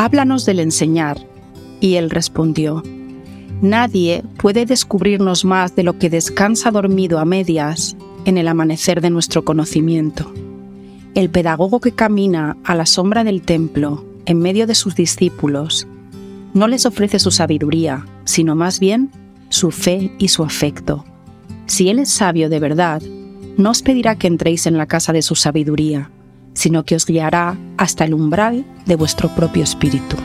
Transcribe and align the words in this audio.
Háblanos 0.00 0.46
del 0.46 0.60
enseñar. 0.60 1.18
Y 1.80 1.96
él 1.96 2.08
respondió, 2.08 2.82
Nadie 3.60 4.22
puede 4.38 4.64
descubrirnos 4.64 5.44
más 5.44 5.76
de 5.76 5.82
lo 5.82 5.98
que 5.98 6.08
descansa 6.08 6.70
dormido 6.70 7.18
a 7.18 7.24
medias 7.24 7.96
en 8.24 8.38
el 8.38 8.48
amanecer 8.48 9.00
de 9.00 9.10
nuestro 9.10 9.44
conocimiento. 9.44 10.32
El 11.14 11.30
pedagogo 11.30 11.80
que 11.80 11.92
camina 11.92 12.56
a 12.64 12.74
la 12.74 12.86
sombra 12.86 13.24
del 13.24 13.42
templo 13.42 14.04
en 14.26 14.38
medio 14.38 14.66
de 14.66 14.74
sus 14.74 14.94
discípulos 14.94 15.86
no 16.54 16.68
les 16.68 16.86
ofrece 16.86 17.18
su 17.18 17.30
sabiduría, 17.30 18.06
sino 18.24 18.54
más 18.54 18.78
bien 18.80 19.10
su 19.48 19.70
fe 19.70 20.12
y 20.18 20.28
su 20.28 20.44
afecto. 20.44 21.04
Si 21.66 21.88
Él 21.88 21.98
es 21.98 22.10
sabio 22.10 22.48
de 22.48 22.60
verdad, 22.60 23.02
no 23.56 23.70
os 23.70 23.82
pedirá 23.82 24.16
que 24.16 24.26
entréis 24.26 24.66
en 24.66 24.78
la 24.78 24.86
casa 24.86 25.12
de 25.12 25.22
su 25.22 25.34
sabiduría, 25.34 26.10
sino 26.54 26.84
que 26.84 26.94
os 26.94 27.06
guiará 27.06 27.56
hasta 27.76 28.04
el 28.04 28.14
umbral 28.14 28.64
de 28.86 28.96
vuestro 28.96 29.28
propio 29.34 29.64
espíritu. 29.64 30.16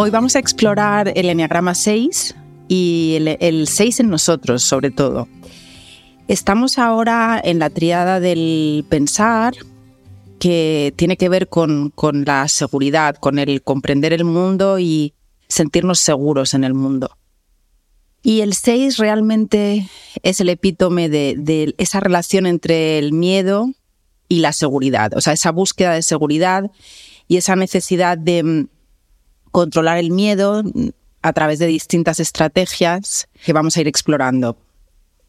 Hoy 0.00 0.10
vamos 0.10 0.36
a 0.36 0.38
explorar 0.38 1.12
el 1.16 1.28
Enneagrama 1.28 1.74
6 1.74 2.36
y 2.68 3.16
el, 3.40 3.66
6 3.66 3.98
en 3.98 4.10
nosotros, 4.10 4.62
sobre 4.62 4.92
todo. 4.92 5.26
Estamos 6.28 6.78
ahora 6.78 7.40
en 7.42 7.58
la 7.58 7.68
triada 7.68 8.20
del 8.20 8.86
pensar, 8.88 9.54
que 10.38 10.94
tiene 10.94 11.16
que 11.16 11.28
ver 11.28 11.48
con, 11.48 11.90
con, 11.90 12.24
la 12.24 12.46
seguridad, 12.46 13.16
con 13.16 13.40
el 13.40 13.60
comprender 13.60 14.12
el 14.12 14.22
mundo 14.22 14.78
y 14.78 15.14
sentirnos 15.48 15.98
seguros 15.98 16.54
en 16.54 16.62
el 16.62 16.74
mundo. 16.74 17.10
Y 18.22 18.42
el 18.42 18.54
6 18.54 18.98
realmente 18.98 19.88
es 20.22 20.40
el 20.40 20.50
epítome 20.50 21.08
de, 21.08 21.34
de, 21.36 21.74
esa 21.76 21.98
relación 21.98 22.46
entre 22.46 23.00
el 23.00 23.12
miedo 23.12 23.72
y 24.28 24.38
la 24.38 24.52
seguridad, 24.52 25.12
o 25.16 25.20
sea, 25.20 25.32
esa 25.32 25.50
búsqueda 25.50 25.94
de 25.94 26.02
seguridad 26.02 26.70
y 27.26 27.38
esa 27.38 27.56
necesidad 27.56 28.16
de 28.16 28.68
controlar 29.50 29.98
el 29.98 30.10
miedo 30.10 30.62
a 31.22 31.32
través 31.32 31.58
de 31.58 31.66
distintas 31.66 32.20
estrategias 32.20 33.28
que 33.44 33.52
vamos 33.52 33.76
a 33.76 33.80
ir 33.80 33.88
explorando. 33.88 34.56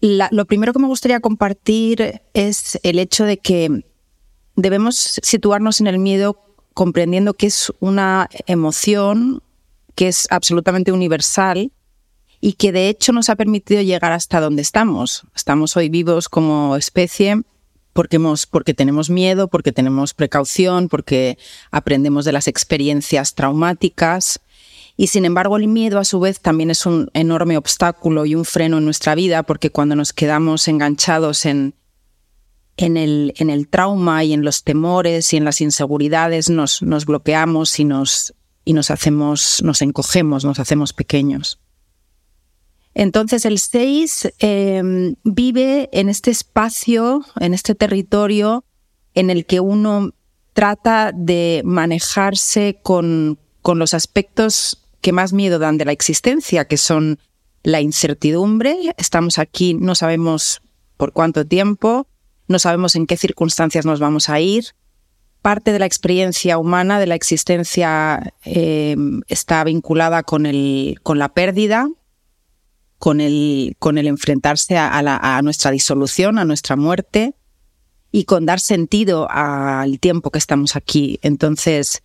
lo 0.01 0.45
primero 0.45 0.73
que 0.73 0.79
me 0.79 0.87
gustaría 0.87 1.19
compartir 1.19 2.21
es 2.33 2.79
el 2.83 2.99
hecho 2.99 3.25
de 3.25 3.37
que 3.37 3.83
debemos 4.55 5.19
situarnos 5.21 5.81
en 5.81 5.87
el 5.87 5.99
miedo 5.99 6.41
comprendiendo 6.73 7.33
que 7.33 7.47
es 7.47 7.73
una 7.79 8.29
emoción 8.45 9.41
que 9.95 10.07
es 10.07 10.27
absolutamente 10.29 10.91
universal 10.91 11.71
y 12.39 12.53
que 12.53 12.71
de 12.71 12.87
hecho 12.87 13.11
nos 13.11 13.29
ha 13.29 13.35
permitido 13.35 13.81
llegar 13.81 14.13
hasta 14.13 14.39
donde 14.39 14.61
estamos. 14.61 15.23
Estamos 15.35 15.75
hoy 15.75 15.89
vivos 15.89 16.29
como 16.29 16.77
especie 16.77 17.41
porque, 17.93 18.73
tenemos 18.73 19.09
miedo, 19.09 19.47
porque 19.47 19.71
tenemos 19.71 20.13
precaución, 20.13 20.89
porque 20.89 21.37
aprendemos 21.71 22.25
de 22.25 22.31
las 22.31 22.47
experiencias 22.47 23.35
traumáticas. 23.35 24.39
Y 24.95 25.07
sin 25.07 25.25
embargo, 25.25 25.57
el 25.57 25.67
miedo 25.67 25.99
a 25.99 26.03
su 26.03 26.19
vez 26.19 26.39
también 26.39 26.69
es 26.69 26.85
un 26.85 27.09
enorme 27.13 27.57
obstáculo 27.57 28.25
y 28.25 28.35
un 28.35 28.45
freno 28.45 28.77
en 28.77 28.85
nuestra 28.85 29.15
vida, 29.15 29.43
porque 29.43 29.71
cuando 29.71 29.95
nos 29.95 30.13
quedamos 30.13 30.67
enganchados 30.67 31.45
en, 31.45 31.73
el, 32.77 33.67
trauma 33.69 34.23
y 34.23 34.33
en 34.33 34.43
los 34.43 34.63
temores 34.63 35.33
y 35.33 35.37
en 35.37 35.45
las 35.45 35.61
inseguridades, 35.61 36.49
nos, 36.49 36.81
nos 36.81 37.05
bloqueamos 37.05 37.79
y 37.79 37.85
nos, 37.85 38.33
y 38.65 38.73
nos 38.73 38.91
hacemos, 38.91 39.61
nos 39.63 39.81
encogemos, 39.81 40.45
nos 40.45 40.59
hacemos 40.59 40.93
pequeños. 40.93 41.59
Entonces 42.93 43.45
el 43.45 43.59
6 43.59 44.33
em, 44.39 45.15
vive 45.23 45.89
en 45.91 46.09
este 46.09 46.31
espacio, 46.31 47.23
en 47.39 47.53
este 47.53 47.75
territorio 47.75 48.63
en 49.13 49.29
el 49.29 49.45
que 49.45 49.59
uno 49.59 50.11
trata 50.53 51.11
de 51.13 51.61
manejarse 51.63 52.79
con, 52.81 53.39
con 53.61 53.79
los 53.79 53.93
aspectos 53.93 54.85
que 55.01 55.13
más 55.13 55.33
miedo 55.33 55.59
dan 55.59 55.77
de 55.77 55.85
la 55.85 55.91
existencia, 55.91 56.65
que 56.65 56.77
son 56.77 57.19
la 57.63 57.81
incertidumbre. 57.81 58.93
Estamos 58.97 59.37
aquí, 59.37 59.73
no 59.73 59.95
sabemos 59.95 60.61
por 60.97 61.13
cuánto 61.13 61.45
tiempo, 61.45 62.07
no 62.47 62.59
sabemos 62.59 62.95
en 62.95 63.07
qué 63.07 63.15
circunstancias 63.15 63.85
nos 63.85 63.99
vamos 63.99 64.29
a 64.29 64.39
ir. 64.39 64.65
Parte 65.41 65.71
de 65.71 65.79
la 65.79 65.85
experiencia 65.85 66.57
humana, 66.57 66.99
de 66.99 67.07
la 67.07 67.15
existencia, 67.15 68.33
em, 68.43 69.21
está 69.27 69.63
vinculada 69.63 70.23
con, 70.23 70.45
el, 70.45 70.99
con 71.01 71.17
la 71.19 71.29
pérdida, 71.29 71.87
con 72.99 73.21
el, 73.21 73.75
con 73.79 73.97
el 73.97 74.07
enfrentarse 74.07 74.77
a, 74.77 75.41
nuestra 75.41 75.71
disolución, 75.71 76.37
a 76.37 76.45
nuestra 76.45 76.75
muerte 76.75 77.33
y 78.11 78.25
con 78.25 78.45
dar 78.45 78.59
sentido 78.59 79.27
al 79.29 79.99
tiempo 79.99 80.31
que 80.31 80.37
estamos 80.37 80.75
aquí. 80.75 81.17
Entonces, 81.21 82.03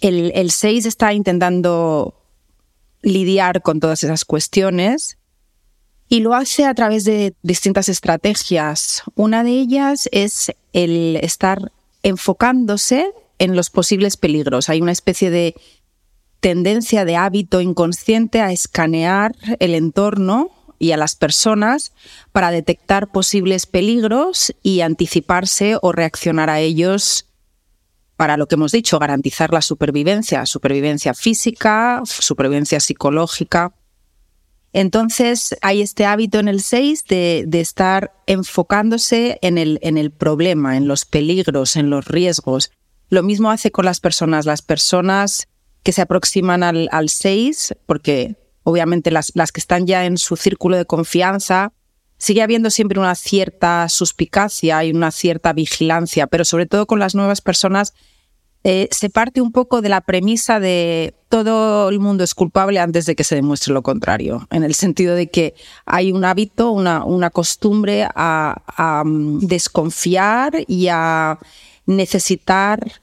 el, 0.00 0.32
el 0.34 0.52
6 0.52 0.86
está 0.86 1.12
intentando 1.12 2.14
lidiar 3.02 3.60
con 3.62 3.80
todas 3.80 4.04
esas 4.04 4.24
cuestiones 4.24 5.18
y 6.08 6.20
lo 6.20 6.34
hace 6.34 6.64
a 6.64 6.74
través 6.74 7.04
de 7.04 7.34
distintas 7.42 7.88
estrategias. 7.88 9.02
Una 9.16 9.42
de 9.42 9.52
ellas 9.52 10.08
es 10.12 10.52
el 10.72 11.16
estar 11.16 11.72
enfocándose 12.02 13.12
en 13.38 13.56
los 13.56 13.70
posibles 13.70 14.16
peligros. 14.16 14.68
Hay 14.68 14.80
una 14.80 14.92
especie 14.92 15.30
de 15.30 15.54
tendencia 16.40 17.04
de 17.04 17.16
hábito 17.16 17.60
inconsciente 17.60 18.40
a 18.40 18.52
escanear 18.52 19.34
el 19.58 19.74
entorno 19.74 20.50
y 20.78 20.92
a 20.92 20.96
las 20.96 21.14
personas 21.14 21.92
para 22.32 22.50
detectar 22.50 23.12
posibles 23.12 23.66
peligros 23.66 24.54
y 24.62 24.80
anticiparse 24.80 25.76
o 25.80 25.92
reaccionar 25.92 26.48
a 26.48 26.60
ellos 26.60 27.26
para 28.16 28.36
lo 28.36 28.48
que 28.48 28.56
hemos 28.56 28.72
dicho, 28.72 28.98
garantizar 28.98 29.52
la 29.52 29.62
supervivencia, 29.62 30.44
supervivencia 30.44 31.14
física, 31.14 32.02
supervivencia 32.04 32.80
psicológica. 32.80 33.72
Entonces 34.72 35.56
hay 35.62 35.82
este 35.82 36.04
hábito 36.04 36.38
en 36.38 36.48
el 36.48 36.60
6 36.60 37.04
de, 37.04 37.48
estar 37.52 38.12
enfocándose 38.26 39.38
en 39.42 39.58
el, 39.58 39.78
en 39.82 39.98
el 39.98 40.10
problema, 40.10 40.76
en 40.76 40.86
los 40.86 41.04
peligros, 41.04 41.76
en 41.76 41.90
los 41.90 42.06
riesgos. 42.06 42.70
Lo 43.08 43.22
mismo 43.22 43.50
hace 43.50 43.70
con 43.70 43.84
las 43.84 44.00
personas. 44.00 44.46
Las 44.46 44.62
personas 44.62 45.48
que 45.82 45.92
se 45.92 46.02
aproximan 46.02 46.62
al, 46.62 46.88
al 46.92 47.08
6, 47.08 47.74
porque 47.86 48.36
obviamente 48.62 49.10
las, 49.10 49.32
las 49.34 49.52
que 49.52 49.60
están 49.60 49.86
ya 49.86 50.04
en 50.04 50.18
su 50.18 50.36
círculo 50.36 50.76
de 50.76 50.84
confianza, 50.84 51.72
sigue 52.18 52.42
habiendo 52.42 52.70
siempre 52.70 53.00
una 53.00 53.14
cierta 53.14 53.88
suspicacia 53.88 54.84
y 54.84 54.90
una 54.90 55.10
cierta 55.10 55.52
vigilancia, 55.52 56.26
pero 56.26 56.44
sobre 56.44 56.66
todo 56.66 56.86
con 56.86 56.98
las 56.98 57.14
nuevas 57.14 57.40
personas 57.40 57.94
eh, 58.62 58.88
se 58.90 59.08
parte 59.08 59.40
un 59.40 59.52
poco 59.52 59.80
de 59.80 59.88
la 59.88 60.02
premisa 60.02 60.60
de 60.60 61.14
todo 61.30 61.88
el 61.88 61.98
mundo 61.98 62.24
es 62.24 62.34
culpable 62.34 62.78
antes 62.78 63.06
de 63.06 63.16
que 63.16 63.24
se 63.24 63.36
demuestre 63.36 63.72
lo 63.72 63.82
contrario, 63.82 64.46
en 64.50 64.64
el 64.64 64.74
sentido 64.74 65.14
de 65.14 65.30
que 65.30 65.54
hay 65.86 66.12
un 66.12 66.26
hábito, 66.26 66.70
una, 66.70 67.04
una 67.04 67.30
costumbre 67.30 68.06
a, 68.14 69.02
mm, 69.04 69.38
desconfiar 69.46 70.52
y 70.66 70.88
a 70.88 71.38
necesitar 71.86 73.00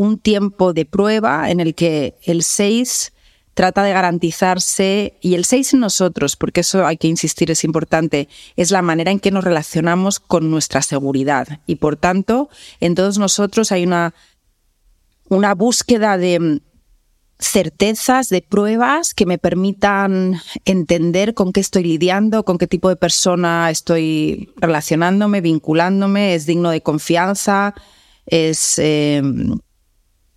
un 0.00 0.18
tiempo 0.18 0.72
de 0.72 0.86
prueba 0.86 1.50
en 1.50 1.60
el 1.60 1.74
que 1.74 2.14
el 2.22 2.42
6 2.42 3.12
trata 3.52 3.82
de 3.82 3.92
garantizarse, 3.92 5.18
y 5.20 5.34
el 5.34 5.44
6 5.44 5.74
en 5.74 5.80
nosotros, 5.80 6.36
porque 6.36 6.60
eso 6.60 6.86
hay 6.86 6.96
que 6.96 7.06
insistir, 7.06 7.50
es 7.50 7.64
importante, 7.64 8.26
es 8.56 8.70
la 8.70 8.80
manera 8.80 9.10
en 9.10 9.20
que 9.20 9.30
nos 9.30 9.44
relacionamos 9.44 10.18
con 10.18 10.50
nuestra 10.50 10.80
seguridad. 10.80 11.60
Y 11.66 11.74
por 11.74 11.96
tanto, 11.96 12.48
en 12.80 12.94
todos 12.94 13.18
nosotros 13.18 13.72
hay 13.72 13.84
una, 13.84 14.14
una 15.28 15.54
búsqueda 15.54 16.16
de 16.16 16.62
certezas, 17.38 18.30
de 18.30 18.40
pruebas 18.40 19.12
que 19.12 19.26
me 19.26 19.36
permitan 19.36 20.40
entender 20.64 21.34
con 21.34 21.52
qué 21.52 21.60
estoy 21.60 21.84
lidiando, 21.84 22.46
con 22.46 22.56
qué 22.56 22.66
tipo 22.66 22.88
de 22.88 22.96
persona 22.96 23.68
estoy 23.68 24.54
relacionándome, 24.56 25.42
vinculándome, 25.42 26.34
es 26.34 26.46
digno 26.46 26.70
de 26.70 26.80
confianza, 26.80 27.74
es 28.24 28.78
eh, 28.78 29.20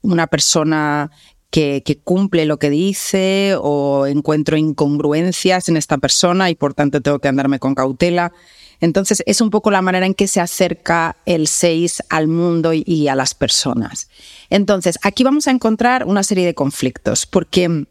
una 0.03 0.27
persona 0.27 1.09
que, 1.49 2.01
cumple 2.03 2.45
lo 2.45 2.57
que 2.57 2.69
dice 2.69 3.55
o 3.59 4.05
encuentro 4.05 4.57
incongruencias 4.57 5.69
en 5.69 5.77
esta 5.77 5.97
persona 5.97 6.49
y 6.49 6.55
por 6.55 6.73
tanto 6.73 7.01
tengo 7.01 7.19
que 7.19 7.27
andarme 7.27 7.59
con 7.59 7.75
cautela. 7.75 8.31
Entonces 8.79 9.23
es 9.25 9.39
un 9.39 9.49
poco 9.49 9.71
la 9.71 9.81
manera 9.81 10.05
en 10.05 10.13
que 10.13 10.27
se 10.27 10.41
acerca 10.41 11.15
el 11.25 11.47
6 11.47 12.03
al 12.09 12.27
mundo 12.27 12.71
y 12.73 13.07
a 13.07 13.15
las 13.15 13.33
personas. 13.33 14.09
Entonces 14.49 14.99
aquí 15.03 15.23
vamos 15.23 15.47
a 15.47 15.51
encontrar 15.51 16.05
una 16.05 16.23
serie 16.23 16.45
de 16.45 16.53
conflictos 16.53 17.25
porque 17.25 17.85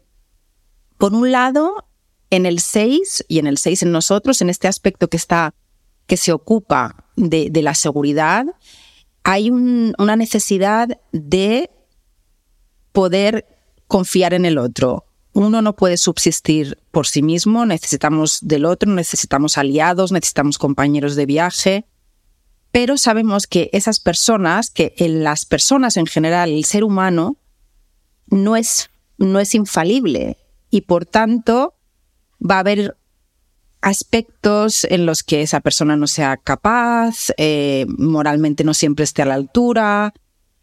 por 0.97 1.13
un 1.13 1.31
lado 1.31 1.87
en 2.29 2.45
el 2.45 2.59
6 2.59 3.25
y 3.27 3.39
en 3.39 3.47
el 3.47 3.57
6 3.57 3.83
en 3.83 3.91
nosotros, 3.91 4.41
en 4.41 4.49
este 4.49 4.67
aspecto 4.67 5.07
que 5.07 5.17
está 5.17 5.53
que 6.05 6.17
se 6.17 6.33
ocupa 6.33 7.05
de, 7.15 7.49
la 7.61 7.75
seguridad, 7.75 8.45
hay 9.23 9.49
una 9.49 10.15
necesidad 10.17 10.99
de 11.11 11.69
poder 12.93 13.45
confiar 13.87 14.33
en 14.33 14.45
el 14.45 14.57
otro. 14.57 15.05
Uno 15.33 15.61
no 15.61 15.75
puede 15.75 15.97
subsistir 15.97 16.77
por 16.91 17.07
sí 17.07 17.21
mismo, 17.21 17.65
necesitamos 17.65 18.39
del 18.41 18.65
otro, 18.65 18.91
necesitamos 18.91 19.57
aliados, 19.57 20.11
necesitamos 20.11 20.57
compañeros 20.57 21.15
de 21.15 21.25
viaje, 21.25 21.85
pero 22.71 22.97
sabemos 22.97 23.47
que 23.47 23.69
esas 23.73 23.99
personas, 23.99 24.69
que 24.69 24.93
en 24.97 25.23
las 25.23 25.45
personas 25.45 25.97
en 25.97 26.05
general, 26.05 26.51
el 26.51 26.65
ser 26.65 26.83
humano, 26.83 27.37
no 28.27 28.55
es, 28.55 28.89
no 29.17 29.39
es 29.39 29.53
infalible 29.53 30.37
y 30.69 30.81
por 30.81 31.05
tanto 31.05 31.75
va 32.39 32.55
a 32.55 32.59
haber 32.59 32.97
aspectos 33.81 34.85
en 34.85 35.05
los 35.05 35.23
que 35.23 35.41
esa 35.41 35.59
persona 35.59 35.95
no 35.97 36.07
sea 36.07 36.37
capaz, 36.37 37.31
eh, 37.37 37.85
moralmente 37.89 38.63
no 38.63 38.73
siempre 38.73 39.03
esté 39.03 39.23
a 39.23 39.25
la 39.25 39.33
altura, 39.33 40.13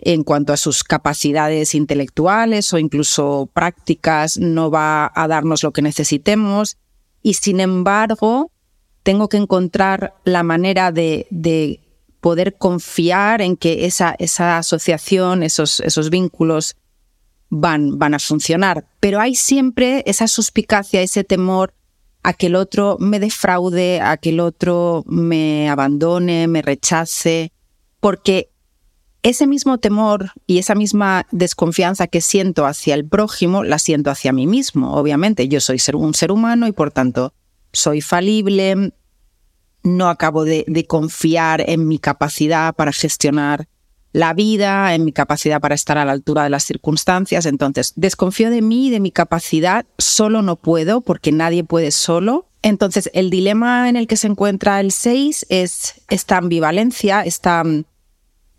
en 0.02 0.24
cuanto 0.24 0.52
a 0.52 0.56
sus 0.56 0.84
capacidades 0.84 1.74
intelectuales 1.74 2.72
o 2.72 2.78
incluso 2.78 3.48
prácticas, 3.52 4.38
no 4.38 4.70
va 4.70 5.10
a 5.14 5.28
darnos 5.28 5.62
lo 5.62 5.72
que 5.72 5.82
necesitemos. 5.82 6.76
Y 7.22 7.34
sin 7.34 7.60
embargo, 7.60 8.50
tengo 9.02 9.28
que 9.28 9.36
encontrar 9.36 10.14
la 10.24 10.42
manera 10.42 10.92
de, 10.92 11.80
poder 12.20 12.56
confiar 12.58 13.40
en 13.40 13.56
que 13.56 13.86
esa, 13.86 14.16
asociación, 14.58 15.42
esos, 15.42 16.10
vínculos 16.10 16.76
van 17.48 18.14
a 18.14 18.18
funcionar. 18.18 18.86
Pero 19.00 19.20
hay 19.20 19.34
siempre 19.34 20.02
esa 20.06 20.28
suspicacia, 20.28 21.00
ese 21.00 21.24
temor 21.24 21.72
a 22.22 22.34
que 22.34 22.46
el 22.46 22.56
otro 22.56 22.96
me 23.00 23.18
defraude, 23.18 24.00
a 24.00 24.16
que 24.18 24.30
el 24.30 24.40
otro 24.40 25.04
me 25.06 25.70
abandone, 25.70 26.48
me 26.48 26.62
rechace, 26.62 27.52
porque 28.00 28.49
ese 29.22 29.46
mismo 29.46 29.78
temor 29.78 30.32
y 30.46 30.58
esa 30.58 30.74
misma 30.74 31.26
desconfianza 31.30 32.06
que 32.06 32.20
siento 32.20 32.66
hacia 32.66 32.94
el 32.94 33.06
prójimo, 33.06 33.64
la 33.64 33.78
siento 33.78 34.10
hacia 34.10 34.32
mí 34.32 34.46
mismo. 34.46 34.94
Obviamente, 34.94 35.48
yo 35.48 35.60
soy 35.60 35.80
un 35.94 36.14
ser 36.14 36.32
humano 36.32 36.66
y 36.66 36.72
por 36.72 36.90
tanto 36.90 37.34
soy 37.72 38.00
falible, 38.00 38.92
no 39.82 40.08
acabo 40.08 40.44
de, 40.44 40.86
confiar 40.88 41.62
en 41.68 41.86
mi 41.86 41.98
capacidad 41.98 42.74
para 42.74 42.92
gestionar 42.92 43.68
la 44.12 44.34
vida, 44.34 44.94
en 44.94 45.04
mi 45.04 45.12
capacidad 45.12 45.60
para 45.60 45.74
estar 45.74 45.96
a 45.96 46.04
la 46.04 46.12
altura 46.12 46.42
de 46.42 46.50
las 46.50 46.64
circunstancias. 46.64 47.46
Entonces, 47.46 47.92
desconfío 47.96 48.50
de 48.50 48.62
mí 48.62 48.90
de 48.90 49.00
mi 49.00 49.12
capacidad, 49.12 49.86
solo 49.98 50.42
no 50.42 50.56
puedo 50.56 51.00
porque 51.00 51.30
nadie 51.30 51.62
puede 51.62 51.90
solo. 51.90 52.48
Entonces, 52.62 53.10
el 53.14 53.30
dilema 53.30 53.88
en 53.88 53.96
el 53.96 54.06
que 54.06 54.16
se 54.16 54.26
encuentra 54.26 54.80
el 54.80 54.90
6 54.90 55.46
es 55.48 56.02
esta 56.08 56.36
ambivalencia, 56.38 57.22
esta 57.22 57.62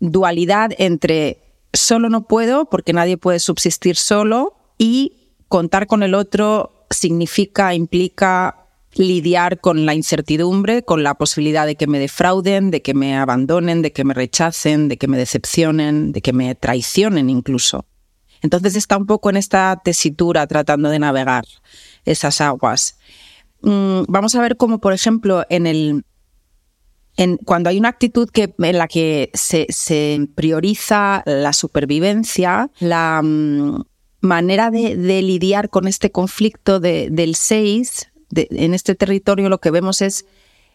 dualidad 0.02 0.72
entre 0.78 1.38
solo 1.72 2.10
no 2.10 2.26
puedo 2.26 2.66
porque 2.66 2.92
nadie 2.92 3.16
puede 3.16 3.38
subsistir 3.38 3.96
solo 3.96 4.54
y 4.76 5.30
contar 5.48 5.86
con 5.86 6.02
el 6.02 6.14
otro 6.14 6.86
significa, 6.90 7.72
implica 7.72 8.66
lidiar 8.94 9.60
con 9.60 9.86
la 9.86 9.94
incertidumbre, 9.94 10.82
con 10.82 11.04
la 11.04 11.14
posibilidad 11.14 11.66
de 11.66 11.76
que 11.76 11.86
me 11.86 12.00
defrauden, 12.00 12.70
de 12.70 12.82
que 12.82 12.94
me 12.94 13.16
abandonen, 13.16 13.80
de 13.80 13.92
que 13.92 14.04
me 14.04 14.12
rechacen, 14.12 14.88
de 14.88 14.98
que 14.98 15.06
me 15.06 15.16
decepcionen, 15.16 16.12
de 16.12 16.20
que 16.20 16.32
me 16.32 16.54
traicionen 16.56 17.30
incluso. 17.30 17.86
Entonces 18.42 18.74
está 18.74 18.96
un 18.96 19.06
poco 19.06 19.30
en 19.30 19.36
esta 19.36 19.80
tesitura 19.84 20.46
tratando 20.48 20.90
de 20.90 20.98
navegar 20.98 21.44
esas 22.04 22.40
aguas. 22.40 22.98
Mm, 23.62 24.02
vamos 24.08 24.34
a 24.34 24.42
ver 24.42 24.56
cómo, 24.56 24.80
por 24.80 24.92
ejemplo, 24.92 25.44
en 25.48 25.68
el, 25.68 26.04
cuando 27.44 27.68
hay 27.68 27.78
una 27.78 27.90
actitud 27.90 28.28
que, 28.30 28.54
en 28.58 28.78
la 28.78 28.88
que 28.88 29.30
se, 29.34 30.28
prioriza 30.34 31.22
la 31.26 31.52
supervivencia, 31.52 32.70
la 32.80 33.20
mm, 33.22 33.82
manera 34.20 34.70
de, 34.70 34.96
lidiar 35.22 35.68
con 35.68 35.86
este 35.86 36.10
conflicto 36.10 36.80
del 36.80 37.34
6, 37.34 38.08
en 38.34 38.74
este 38.74 38.94
territorio 38.94 39.48
lo 39.48 39.60
que 39.60 39.70
vemos 39.70 40.00
es 40.00 40.24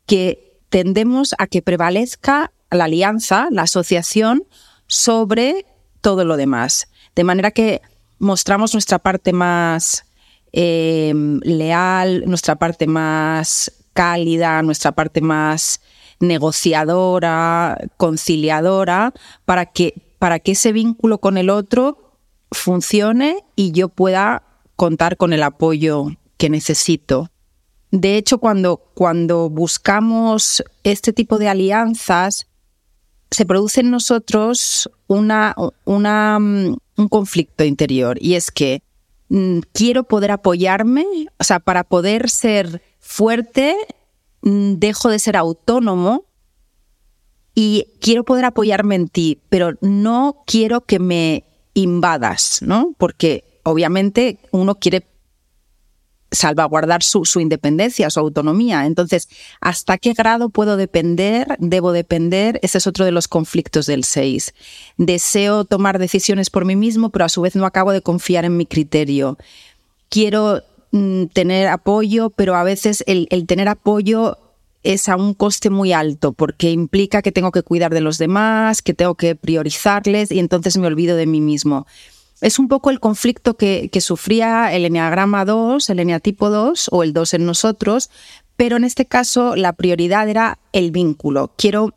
que 0.06 0.60
tendemos 0.70 1.34
a 1.38 1.48
que 1.48 1.62
prevalezca 1.62 2.52
la 2.70 2.86
alianza, 2.86 3.48
la 3.52 3.64
asociación, 3.64 4.44
sobre 4.86 5.66
todo 6.02 6.24
lo 6.24 6.38
demás. 6.38 6.88
De 7.16 7.24
manera 7.24 7.52
que 7.52 7.82
mostramos 8.20 8.74
nuestra 8.74 9.00
parte 9.00 9.34
más 9.34 10.06
eh, 10.54 11.14
leal, 11.42 12.24
nuestra 12.28 12.56
parte 12.56 12.88
más 12.88 13.72
cálida, 13.94 14.62
nuestra 14.62 14.92
parte 14.92 15.22
más 15.22 15.82
negociadora, 16.20 17.78
conciliadora, 17.98 19.14
para 19.46 19.68
que, 19.68 19.94
para 20.20 20.40
que 20.40 20.54
ese 20.54 20.72
vínculo 20.72 21.20
con 21.20 21.38
el 21.38 21.50
otro 21.50 22.16
funcione 22.52 23.44
y 23.56 23.72
yo 23.72 23.90
pueda 23.90 24.44
contar 24.76 25.18
con 25.18 25.34
el 25.34 25.44
apoyo 25.44 26.08
que 26.38 26.50
necesito. 26.50 27.30
De 27.92 28.18
hecho, 28.18 28.38
cuando, 28.38 28.78
cuando 28.94 29.50
buscamos 29.50 30.64
este 30.84 31.14
tipo 31.14 31.38
de 31.38 31.50
alianzas, 31.50 32.48
se 33.32 33.46
produce 33.46 33.82
en 33.82 33.92
nosotros 33.92 34.90
una, 35.08 35.56
una, 35.86 36.40
mm, 36.40 36.78
un 36.98 37.08
conflicto 37.08 37.64
interior 37.64 38.18
y 38.22 38.36
es 38.36 38.52
que 38.52 38.82
mm, 39.30 39.60
quiero 39.74 40.04
poder 40.04 40.32
apoyarme, 40.32 41.06
o 41.38 41.44
sea, 41.44 41.60
para 41.60 41.84
poder 41.84 42.30
ser 42.30 42.82
fuerte 43.00 43.76
dejo 44.42 45.10
de 45.10 45.20
ser 45.20 45.36
autónomo 45.36 46.26
y 47.54 47.88
quiero 48.02 48.24
poder 48.24 48.46
apoyarme 48.46 48.96
en 48.96 49.08
ti, 49.08 49.42
pero 49.50 49.74
no 49.82 50.44
quiero 50.46 50.82
que 50.82 51.00
me 51.00 51.44
invadas, 51.74 52.60
¿no? 52.62 52.94
Porque 52.98 53.44
obviamente 53.64 54.40
uno 54.52 54.76
quiere 54.76 55.08
salvaguardar 56.32 57.04
su, 57.04 57.26
su, 57.26 57.40
independencia, 57.40 58.10
su 58.10 58.20
autonomía. 58.20 58.86
Entonces, 58.86 59.30
¿hasta 59.62 59.98
qué 59.98 60.14
grado 60.14 60.50
puedo 60.50 60.78
depender? 60.78 61.48
¿Debo 61.60 61.94
depender? 61.94 62.60
Ese 62.64 62.80
es 62.80 62.88
otro 62.88 63.06
de 63.06 63.12
los 63.12 63.28
conflictos 63.28 63.86
del 63.86 64.04
6. 64.04 64.54
Deseo 64.98 65.66
tomar 65.66 66.00
decisiones 66.00 66.50
por 66.50 66.66
mí 66.66 66.76
mismo, 66.76 67.10
pero 67.10 67.26
a 67.26 67.30
su 67.30 67.42
vez 67.42 67.56
no 67.56 67.66
acabo 67.66 67.92
de 67.92 68.02
confiar 68.02 68.46
en 68.46 68.58
mi 68.58 68.66
criterio. 68.66 69.38
Quiero 70.10 70.64
Mm, 70.92 71.26
tener 71.28 71.68
apoyo, 71.68 72.30
pero 72.30 72.56
a 72.56 72.64
veces 72.64 73.04
el, 73.08 73.28
tener 73.46 73.68
apoyo 73.68 74.38
es 74.84 75.10
a 75.10 75.18
un 75.18 75.34
coste 75.34 75.70
muy 75.70 75.92
alto 75.92 76.32
porque 76.32 76.72
implica 76.72 77.22
que 77.22 77.34
tengo 77.34 77.52
que 77.52 77.62
cuidar 77.62 77.94
de 77.94 78.00
los 78.00 78.18
demás, 78.18 78.82
que 78.82 78.94
tengo 78.94 79.16
que 79.16 79.36
priorizarles 79.36 80.32
y 80.32 80.40
entonces 80.40 80.78
me 80.78 80.88
olvido 80.88 81.18
de 81.18 81.26
mí 81.26 81.42
mismo. 81.42 81.86
Es 82.40 82.58
un 82.58 82.70
poco 82.70 82.90
el 82.90 83.02
conflicto 83.02 83.58
que, 83.58 83.90
sufría 84.00 84.74
el 84.74 84.86
Enneagrama 84.86 85.44
2, 85.44 85.90
el 85.90 86.00
Eneatipo 86.00 86.50
2 86.50 86.90
o 86.92 87.04
el 87.04 87.12
2 87.12 87.34
en 87.34 87.46
nosotros, 87.46 88.10
pero 88.56 88.78
en 88.78 88.86
este 88.86 89.06
caso 89.06 89.58
la 89.58 89.74
prioridad 89.74 90.30
era 90.30 90.58
el 90.72 90.92
vínculo. 90.92 91.52
Quiero 91.58 91.96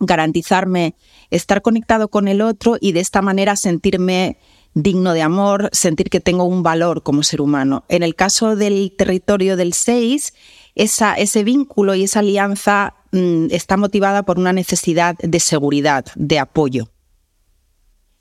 garantizarme 0.00 0.96
estar 1.30 1.62
conectado 1.62 2.08
con 2.08 2.28
el 2.28 2.42
otro 2.42 2.76
y 2.78 2.92
de 2.92 3.00
esta 3.00 3.22
manera 3.22 3.56
sentirme 3.56 4.36
digno 4.74 5.12
de 5.12 5.22
amor, 5.22 5.68
sentir 5.72 6.08
que 6.08 6.20
tengo 6.20 6.44
un 6.44 6.62
valor 6.62 7.02
como 7.02 7.22
ser 7.22 7.40
humano. 7.40 7.84
En 7.88 8.02
el 8.02 8.14
caso 8.14 8.56
del 8.56 8.94
territorio 8.96 9.56
del 9.56 9.74
6, 9.74 10.32
esa, 10.74 11.14
ese 11.14 11.44
vínculo 11.44 11.94
y 11.94 12.04
esa 12.04 12.20
alianza 12.20 12.94
mm, 13.12 13.46
está 13.50 13.76
motivada 13.76 14.22
por 14.22 14.38
una 14.38 14.52
necesidad 14.52 15.16
de 15.18 15.40
seguridad, 15.40 16.06
de 16.14 16.38
apoyo. 16.38 16.88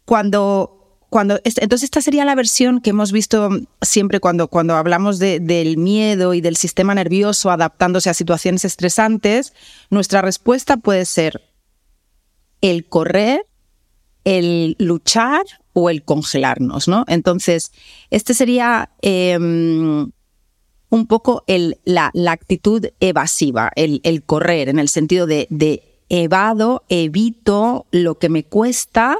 Cuando, 0.03 0.99
cuando, 1.09 1.39
entonces 1.43 1.83
esta 1.83 2.01
sería 2.01 2.25
la 2.25 2.35
versión 2.35 2.81
que 2.81 2.89
hemos 2.89 3.13
visto 3.13 3.49
siempre 3.81 4.19
cuando, 4.19 4.49
cuando 4.49 4.75
hablamos 4.75 5.19
del 5.19 5.77
miedo 5.77 6.33
y 6.33 6.41
del 6.41 6.57
sistema 6.57 6.93
nervioso 6.93 7.49
adaptándose 7.49 8.09
a 8.09 8.13
situaciones 8.13 8.65
estresantes. 8.65 9.53
Nuestra 9.89 10.21
respuesta 10.21 10.75
puede 10.77 11.05
ser 11.05 11.41
el 12.59 12.87
correr, 12.87 13.45
el 14.25 14.75
luchar 14.79 15.43
o 15.73 15.89
el 15.89 16.03
congelarnos, 16.03 16.87
¿no? 16.87 17.05
Entonces, 17.07 17.71
este 18.09 18.33
sería 18.33 18.91
em, 19.01 20.11
un 20.89 21.07
poco 21.07 21.43
la, 21.85 22.11
actitud 22.27 22.87
evasiva, 22.99 23.71
el, 23.75 24.23
correr, 24.25 24.69
en 24.69 24.79
el 24.79 24.89
sentido 24.89 25.25
de, 25.25 25.47
de 25.49 25.83
evado, 26.09 26.83
evito 26.89 27.85
lo 27.91 28.19
que 28.19 28.29
me 28.29 28.43
cuesta 28.43 29.17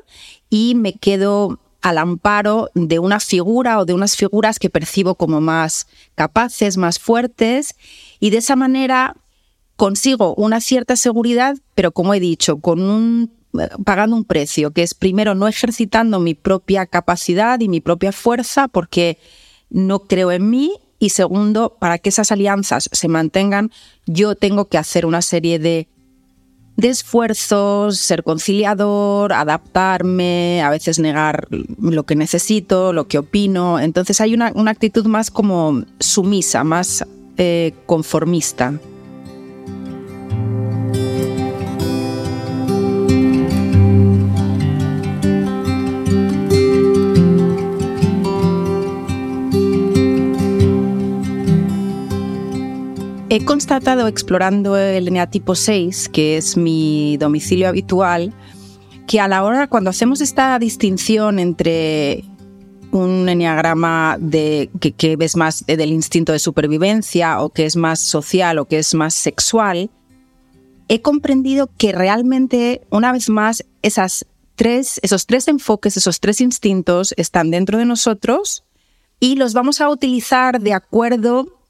y 0.50 0.76
me 0.76 0.94
quedo 0.94 1.60
al 1.82 1.98
amparo 1.98 2.70
de 2.76 3.00
una 3.00 3.20
figura 3.20 3.80
o 3.80 3.86
de 3.86 3.94
unas 3.94 4.16
figuras 4.16 4.60
que 4.60 4.70
percibo 4.70 5.16
como 5.16 5.42
más 5.42 5.88
capaces, 6.16 6.78
más 6.78 7.00
fuertes, 7.00 7.76
y 8.20 8.30
de 8.30 8.38
esa 8.38 8.56
manera 8.56 9.16
consigo 9.78 10.36
una 10.36 10.62
cierta 10.62 10.96
seguridad, 10.96 11.58
pero 11.74 11.92
como 11.92 12.14
he 12.14 12.20
dicho, 12.20 12.60
con 12.60 12.82
un 12.82 13.32
pagando 13.84 14.16
un 14.16 14.26
precio, 14.26 14.72
que 14.72 14.84
es 14.84 14.94
primero 14.94 15.36
no 15.36 15.48
ejercitando 15.48 16.20
mi 16.20 16.34
propia 16.34 16.86
capacidad 16.86 17.60
y 17.60 17.68
mi 17.68 17.82
propia 17.82 18.12
fuerza 18.12 18.68
porque 18.68 19.18
no 19.70 20.00
creo 20.00 20.32
en 20.32 20.50
mí 20.50 20.74
y 21.02 21.10
segundo, 21.10 21.78
para 21.80 21.98
que 21.98 22.10
esas 22.10 22.32
alianzas 22.32 22.88
se 22.92 23.08
mantengan, 23.08 23.72
yo 24.06 24.36
tengo 24.36 24.66
que 24.66 24.78
hacer 24.78 25.08
una 25.08 25.24
serie 25.24 25.58
de, 25.58 25.88
de 26.78 26.90
esfuerzos, 26.90 27.98
ser 27.98 28.24
conciliador, 28.24 29.34
adaptarme, 29.34 30.62
a 30.62 30.70
veces 30.70 31.00
negar 31.00 31.48
lo 31.50 32.04
que 32.04 32.16
necesito, 32.16 32.94
lo 32.94 33.08
que 33.08 33.18
opino. 33.18 33.80
Entonces 33.80 34.22
hay 34.22 34.36
una, 34.36 34.54
actitud 34.68 35.08
más 35.08 35.32
como 35.32 35.84
sumisa, 36.00 36.64
más 36.64 37.04
eh, 37.38 37.74
conformista. 37.88 38.80
He 53.34 53.46
constatado 53.46 54.08
explorando 54.08 54.76
el 54.76 55.08
eneatipo 55.08 55.56
6, 55.56 56.10
que 56.10 56.36
es 56.36 56.58
mi 56.58 57.16
domicilio 57.16 57.70
habitual, 57.70 58.34
que 59.08 59.22
a 59.22 59.30
la 59.30 59.46
hora, 59.46 59.68
cuando 59.68 59.90
hacemos 59.90 60.20
esta 60.20 60.60
distinción 60.60 61.40
entre 61.40 62.26
un 62.92 63.30
enneagrama 63.30 64.18
de, 64.20 64.70
que, 64.98 65.16
ves 65.16 65.38
más 65.38 65.66
del 65.66 65.94
instinto 65.94 66.34
de 66.34 66.40
supervivencia 66.40 67.40
o 67.40 67.52
que 67.52 67.66
es 67.66 67.78
más 67.78 68.02
social 68.02 68.60
o 68.60 68.66
que 68.66 68.80
es 68.80 68.94
más 68.96 69.14
sexual, 69.14 69.90
he 70.90 71.02
comprendido 71.02 71.70
que 71.78 71.94
realmente, 71.94 72.82
una 72.90 73.14
vez 73.14 73.30
más, 73.30 73.64
tres, 74.56 75.00
esos 75.04 75.26
tres 75.26 75.48
enfoques, 75.48 75.96
esos 75.96 76.20
tres 76.20 76.42
instintos 76.42 77.14
están 77.16 77.50
dentro 77.50 77.78
de 77.78 77.86
nosotros 77.86 78.66
y 79.22 79.38
los 79.38 79.54
vamos 79.54 79.80
a 79.80 79.88
utilizar 79.88 80.60
de 80.60 80.74
acuerdo 80.74 81.61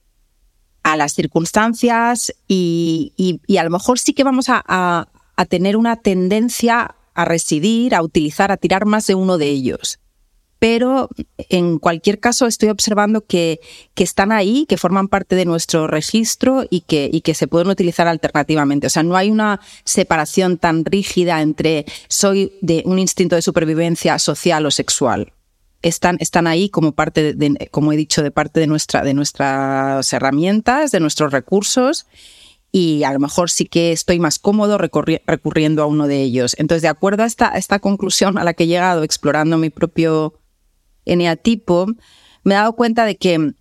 a 0.83 0.97
las 0.97 1.13
circunstancias 1.13 2.33
y, 2.47 3.39
a 3.57 3.63
lo 3.63 3.69
mejor 3.69 3.99
sí 3.99 4.13
que 4.13 4.23
vamos 4.23 4.45
a, 4.49 5.07
tener 5.49 5.75
una 5.75 5.95
tendencia 5.95 6.95
a 7.15 7.25
residir, 7.25 7.95
a 7.95 8.03
utilizar, 8.03 8.51
a 8.51 8.57
tirar 8.57 8.85
más 8.85 9.07
de 9.07 9.15
uno 9.15 9.39
de 9.39 9.49
ellos. 9.49 9.99
Pero 10.59 11.09
en 11.49 11.79
cualquier 11.79 12.19
caso 12.19 12.45
estoy 12.45 12.69
observando 12.69 13.21
que, 13.21 13.59
que 13.95 14.03
están 14.03 14.31
ahí, 14.31 14.67
que 14.69 14.77
forman 14.77 15.07
parte 15.07 15.35
de 15.35 15.45
nuestro 15.45 15.87
registro 15.87 16.65
y 16.69 16.81
que, 16.81 17.09
y 17.11 17.21
que 17.21 17.33
se 17.33 17.47
pueden 17.47 17.69
utilizar 17.69 18.07
alternativamente. 18.07 18.85
O 18.85 18.89
sea, 18.91 19.01
no 19.01 19.15
hay 19.15 19.31
una 19.31 19.59
separación 19.83 20.59
tan 20.59 20.85
rígida 20.85 21.41
entre 21.41 21.85
soy 22.07 22.53
de 22.61 22.83
un 22.85 22.99
instinto 22.99 23.35
de 23.35 23.41
supervivencia 23.41 24.19
social 24.19 24.63
o 24.67 24.71
sexual 24.71 25.33
están, 25.81 26.17
están 26.19 26.47
ahí 26.47 26.69
como 26.69 26.93
parte, 26.93 27.33
de, 27.33 27.69
como 27.71 27.91
he 27.91 27.97
dicho, 27.97 28.23
de 28.23 28.31
parte 28.31 28.59
de, 28.59 28.67
nuestra, 28.67 29.03
de 29.03 29.13
nuestras 29.13 30.11
herramientas, 30.13 30.91
de 30.91 30.99
nuestros 30.99 31.31
recursos 31.31 32.05
y 32.71 33.03
a 33.03 33.11
lo 33.11 33.19
mejor 33.19 33.49
sí 33.49 33.65
que 33.65 33.91
estoy 33.91 34.19
más 34.19 34.39
cómodo 34.39 34.77
recurriendo 34.77 35.83
a 35.83 35.85
uno 35.85 36.07
de 36.07 36.21
ellos. 36.21 36.55
Entonces, 36.57 36.81
de 36.81 36.87
acuerdo 36.87 37.23
a 37.23 37.25
esta, 37.25 37.49
esta 37.49 37.79
conclusión 37.79 38.37
a 38.37 38.43
la 38.43 38.53
que 38.53 38.63
he 38.63 38.67
llegado 38.67 39.03
explorando 39.03 39.57
mi 39.57 39.69
propio 39.69 40.39
eneatipo, 41.05 41.87
me 42.43 42.53
he 42.53 42.57
dado 42.57 42.73
cuenta 42.73 43.05
de 43.05 43.17
que 43.17 43.53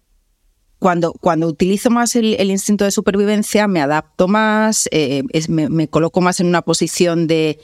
cuando, 0.80 1.12
cuando 1.12 1.46
utilizo 1.46 1.90
más 1.90 2.16
el, 2.16 2.50
instinto 2.50 2.86
de 2.86 2.90
supervivencia, 2.90 3.68
me 3.68 3.82
adapto 3.82 4.28
más, 4.28 4.88
eh, 4.92 5.22
me, 5.48 5.88
coloco 5.88 6.22
más 6.22 6.40
en 6.40 6.46
una 6.46 6.62
posición 6.62 7.26
de, 7.26 7.60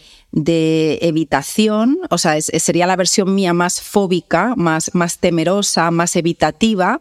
evitación, 1.00 1.98
o 2.10 2.18
sea, 2.18 2.38
sería 2.42 2.86
la 2.86 2.94
versión 2.94 3.34
mía 3.34 3.54
más 3.54 3.80
fóbica, 3.80 4.52
más, 4.54 4.94
más 4.94 5.18
temerosa, 5.18 5.90
más 5.90 6.14
evitativa. 6.14 7.00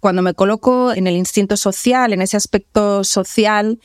Cuando 0.00 0.20
me 0.20 0.34
coloco 0.34 0.92
en 0.92 1.06
el 1.06 1.16
instinto 1.16 1.56
social, 1.56 2.12
en 2.12 2.20
ese 2.20 2.36
aspecto 2.36 3.02
social, 3.02 3.80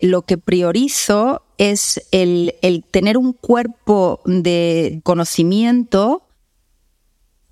lo 0.00 0.22
que 0.22 0.38
priorizo 0.38 1.44
es 1.56 2.04
el, 2.10 2.56
el 2.62 2.82
tener 2.82 3.16
un 3.16 3.32
cuerpo 3.32 4.22
de 4.24 5.00
conocimiento 5.04 6.24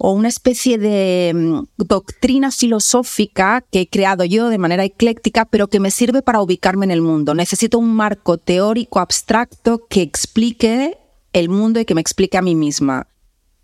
o 0.04 0.10
una 0.10 0.26
especie 0.26 0.78
de 0.78 1.32
mm, 1.32 1.62
doctrina 1.76 2.50
filosófica 2.50 3.64
que 3.70 3.82
he 3.82 3.88
creado 3.88 4.24
yo 4.24 4.48
de 4.48 4.58
manera 4.58 4.84
ecléctica, 4.84 5.44
pero 5.44 5.68
que 5.68 5.78
me 5.78 5.92
sirve 5.92 6.22
para 6.22 6.42
ubicarme 6.42 6.84
en 6.86 6.90
el 6.90 7.00
mundo. 7.00 7.34
Necesito 7.36 7.78
un 7.78 7.94
marco 7.94 8.36
teórico 8.36 8.98
abstracto 8.98 9.86
que 9.86 10.02
explique 10.02 10.98
el 11.32 11.48
mundo 11.48 11.78
y 11.78 11.84
que 11.84 11.94
me 11.94 12.00
explique 12.00 12.36
a 12.36 12.42
mí 12.42 12.56
misma. 12.56 13.06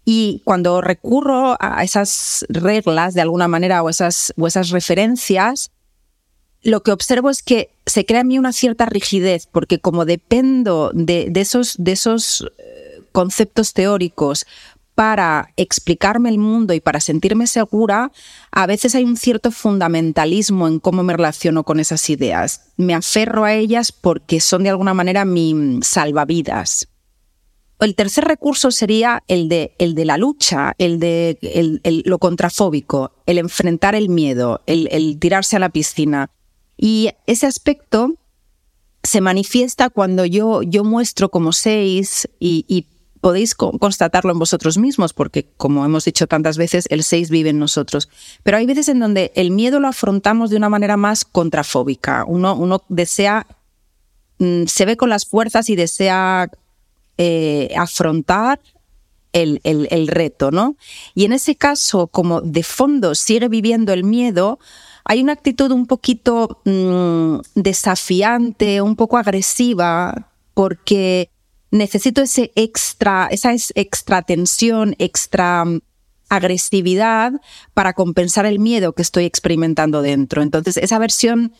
Y 0.04 0.40
cuando 0.44 0.80
recurro 0.80 1.56
a 1.58 1.82
esas 1.82 2.46
reglas 2.48 3.14
de 3.14 3.22
alguna 3.22 3.48
manera 3.48 3.82
o 3.82 3.88
esas, 3.88 4.32
o 4.38 4.46
esas 4.46 4.70
referencias, 4.70 5.72
lo 6.62 6.84
que 6.84 6.92
observo 6.92 7.30
es 7.30 7.42
que 7.42 7.70
se 7.84 8.06
crea 8.06 8.20
en 8.20 8.28
mí 8.28 8.38
una 8.38 8.52
cierta 8.52 8.86
rigidez, 8.86 9.48
porque 9.50 9.80
como 9.80 10.04
dependo 10.04 10.92
de, 10.94 11.32
esos, 11.34 11.74
de 11.78 11.90
esos 11.90 12.46
eh, 12.58 13.02
conceptos 13.10 13.72
teóricos 13.72 14.46
para 14.98 15.52
explicarme 15.56 16.28
el 16.28 16.38
mundo 16.38 16.74
y 16.74 16.80
para 16.80 16.98
sentirme 16.98 17.46
segura, 17.46 18.10
a 18.50 18.66
veces 18.66 18.96
hay 18.96 19.04
un 19.04 19.16
cierto 19.16 19.52
fundamentalismo 19.52 20.66
en 20.66 20.80
cómo 20.80 21.04
me 21.04 21.12
relaciono 21.12 21.62
con 21.62 21.78
esas 21.78 22.10
ideas. 22.10 22.72
Me 22.76 22.94
aferro 22.94 23.44
a 23.44 23.54
ellas 23.54 23.92
porque 23.92 24.40
son 24.40 24.64
de 24.64 24.70
alguna 24.70 24.94
manera 24.94 25.24
mi 25.24 25.78
salvavidas. 25.82 26.88
El 27.78 27.94
tercer 27.94 28.24
recurso 28.24 28.72
sería 28.72 29.22
el 29.28 29.48
de, 29.48 29.76
el 29.78 29.94
de 29.94 30.04
la 30.04 30.18
lucha, 30.18 30.74
el 30.78 30.98
de 30.98 31.38
lo 32.04 32.18
contrafóbico, 32.18 33.12
el 33.26 33.38
enfrentar 33.38 33.94
el 33.94 34.08
miedo, 34.08 34.62
el, 34.66 35.16
tirarse 35.20 35.54
a 35.54 35.60
la 35.60 35.68
piscina. 35.68 36.32
Y 36.76 37.10
ese 37.28 37.46
aspecto 37.46 38.14
se 39.04 39.20
manifiesta 39.20 39.90
cuando 39.90 40.24
yo, 40.24 40.62
yo 40.62 40.82
muestro 40.82 41.28
como 41.28 41.52
seis 41.52 42.28
y, 42.40 42.64
y 42.66 42.97
podéis 43.20 43.54
constatarlo 43.54 44.32
en 44.32 44.38
vosotros 44.38 44.78
mismos, 44.78 45.12
porque 45.12 45.48
como 45.56 45.84
hemos 45.84 46.04
dicho 46.04 46.26
tantas 46.26 46.56
veces, 46.56 46.86
el 46.90 47.02
6 47.04 47.30
vive 47.30 47.50
en 47.50 47.58
nosotros. 47.58 48.08
Pero 48.42 48.56
hay 48.56 48.66
veces 48.66 48.88
en 48.88 49.00
donde 49.00 49.32
el 49.34 49.50
miedo 49.50 49.80
lo 49.80 49.88
afrontamos 49.88 50.50
de 50.50 50.56
una 50.56 50.68
manera 50.68 50.96
más 50.96 51.24
contrafóbica. 51.24 52.24
Uno, 52.26 52.54
uno 52.54 52.82
desea, 52.88 53.46
mm, 54.38 54.64
se 54.66 54.84
ve 54.84 54.96
con 54.96 55.08
las 55.08 55.26
fuerzas 55.26 55.68
y 55.70 55.76
desea 55.76 56.50
eh, 57.16 57.72
afrontar 57.76 58.60
el, 59.32 59.60
el, 59.64 60.08
reto, 60.08 60.50
¿no? 60.50 60.76
Y 61.14 61.24
en 61.24 61.32
ese 61.32 61.54
caso, 61.54 62.06
como 62.06 62.40
de 62.40 62.62
fondo 62.62 63.14
sigue 63.14 63.48
viviendo 63.48 63.92
el 63.92 64.04
miedo, 64.04 64.58
hay 65.04 65.22
una 65.22 65.32
actitud 65.32 65.70
un 65.70 65.86
poquito 65.86 66.60
mm, 66.64 67.38
desafiante, 67.54 68.80
un 68.82 68.96
poco 68.96 69.16
agresiva, 69.16 70.30
porque 70.54 71.30
necesito 71.70 72.22
ese 72.22 72.52
extra, 72.54 73.28
esa 73.30 73.52
extra 73.74 74.22
tensión, 74.22 74.94
extra 74.98 75.64
mm, 75.64 75.80
agresividad 76.28 77.32
para 77.74 77.92
compensar 77.94 78.46
el 78.46 78.58
miedo 78.58 78.92
que 78.92 79.02
estoy 79.02 79.24
experimentando 79.24 80.02
dentro. 80.02 80.42
Entonces, 80.42 80.76
esa 80.76 80.98
versión 80.98 81.52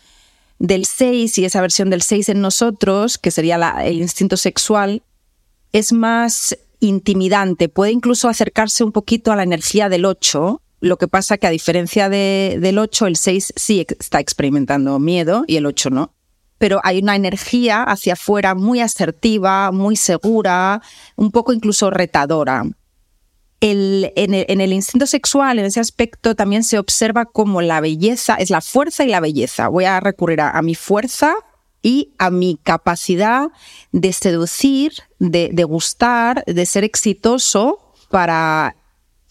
del 0.59 0.85
6 0.85 1.37
y 1.37 1.45
esa 1.45 1.61
versión 1.61 1.89
del 1.89 2.01
6 2.01 2.29
en 2.29 2.41
nosotros, 2.41 3.17
que 3.17 3.31
sería 3.31 3.57
el 3.83 3.97
instinto 3.97 4.37
sexual, 4.37 5.01
es 5.71 5.93
más 5.93 6.57
intimidante, 6.79 7.69
puede 7.69 7.91
incluso 7.91 8.29
acercarse 8.29 8.83
un 8.83 8.91
poquito 8.91 9.31
a 9.31 9.35
la 9.35 9.43
energía 9.43 9.89
del 9.89 10.05
8, 10.05 10.61
lo 10.81 10.97
que 10.97 11.07
pasa 11.07 11.37
que 11.37 11.47
a 11.47 11.51
diferencia 11.51 12.09
del 12.09 12.77
8, 12.77 13.07
el 13.07 13.15
6 13.15 13.53
sí 13.55 13.85
está 13.99 14.19
experimentando 14.19 14.97
miedo 14.99 15.43
y 15.47 15.57
el 15.57 15.65
8 15.65 15.89
no 15.89 16.13
pero 16.59 16.79
hay 16.83 16.99
una 16.99 17.15
energía 17.15 17.81
hacia 17.83 18.13
afuera 18.13 18.53
muy 18.53 18.81
asertiva, 18.81 19.71
muy 19.71 19.95
segura, 19.95 20.81
un 21.15 21.31
poco 21.31 21.53
incluso 21.53 21.89
retadora. 21.89 22.63
en, 23.61 24.61
el, 24.61 24.73
instinto 24.73 25.07
sexual, 25.07 25.57
en 25.57 25.65
ese 25.65 25.79
aspecto, 25.79 26.35
también 26.35 26.63
se 26.63 26.77
observa 26.77 27.25
como 27.25 27.61
la 27.61 27.81
belleza 27.81 28.35
es 28.35 28.49
la 28.49 28.61
fuerza 28.61 29.03
y 29.03 29.07
la 29.07 29.19
belleza. 29.19 29.67
Voy 29.69 29.85
a 29.85 29.99
recurrir 29.99 30.41
a, 30.41 30.61
mi 30.61 30.75
fuerza 30.75 31.33
y 31.81 32.13
a 32.19 32.29
mi 32.29 32.59
capacidad 32.61 33.47
de 33.91 34.13
seducir, 34.13 34.93
de, 35.17 35.49
de 35.51 35.63
gustar, 35.63 36.43
de 36.45 36.65
ser 36.65 36.83
exitoso 36.83 37.79
para 38.09 38.75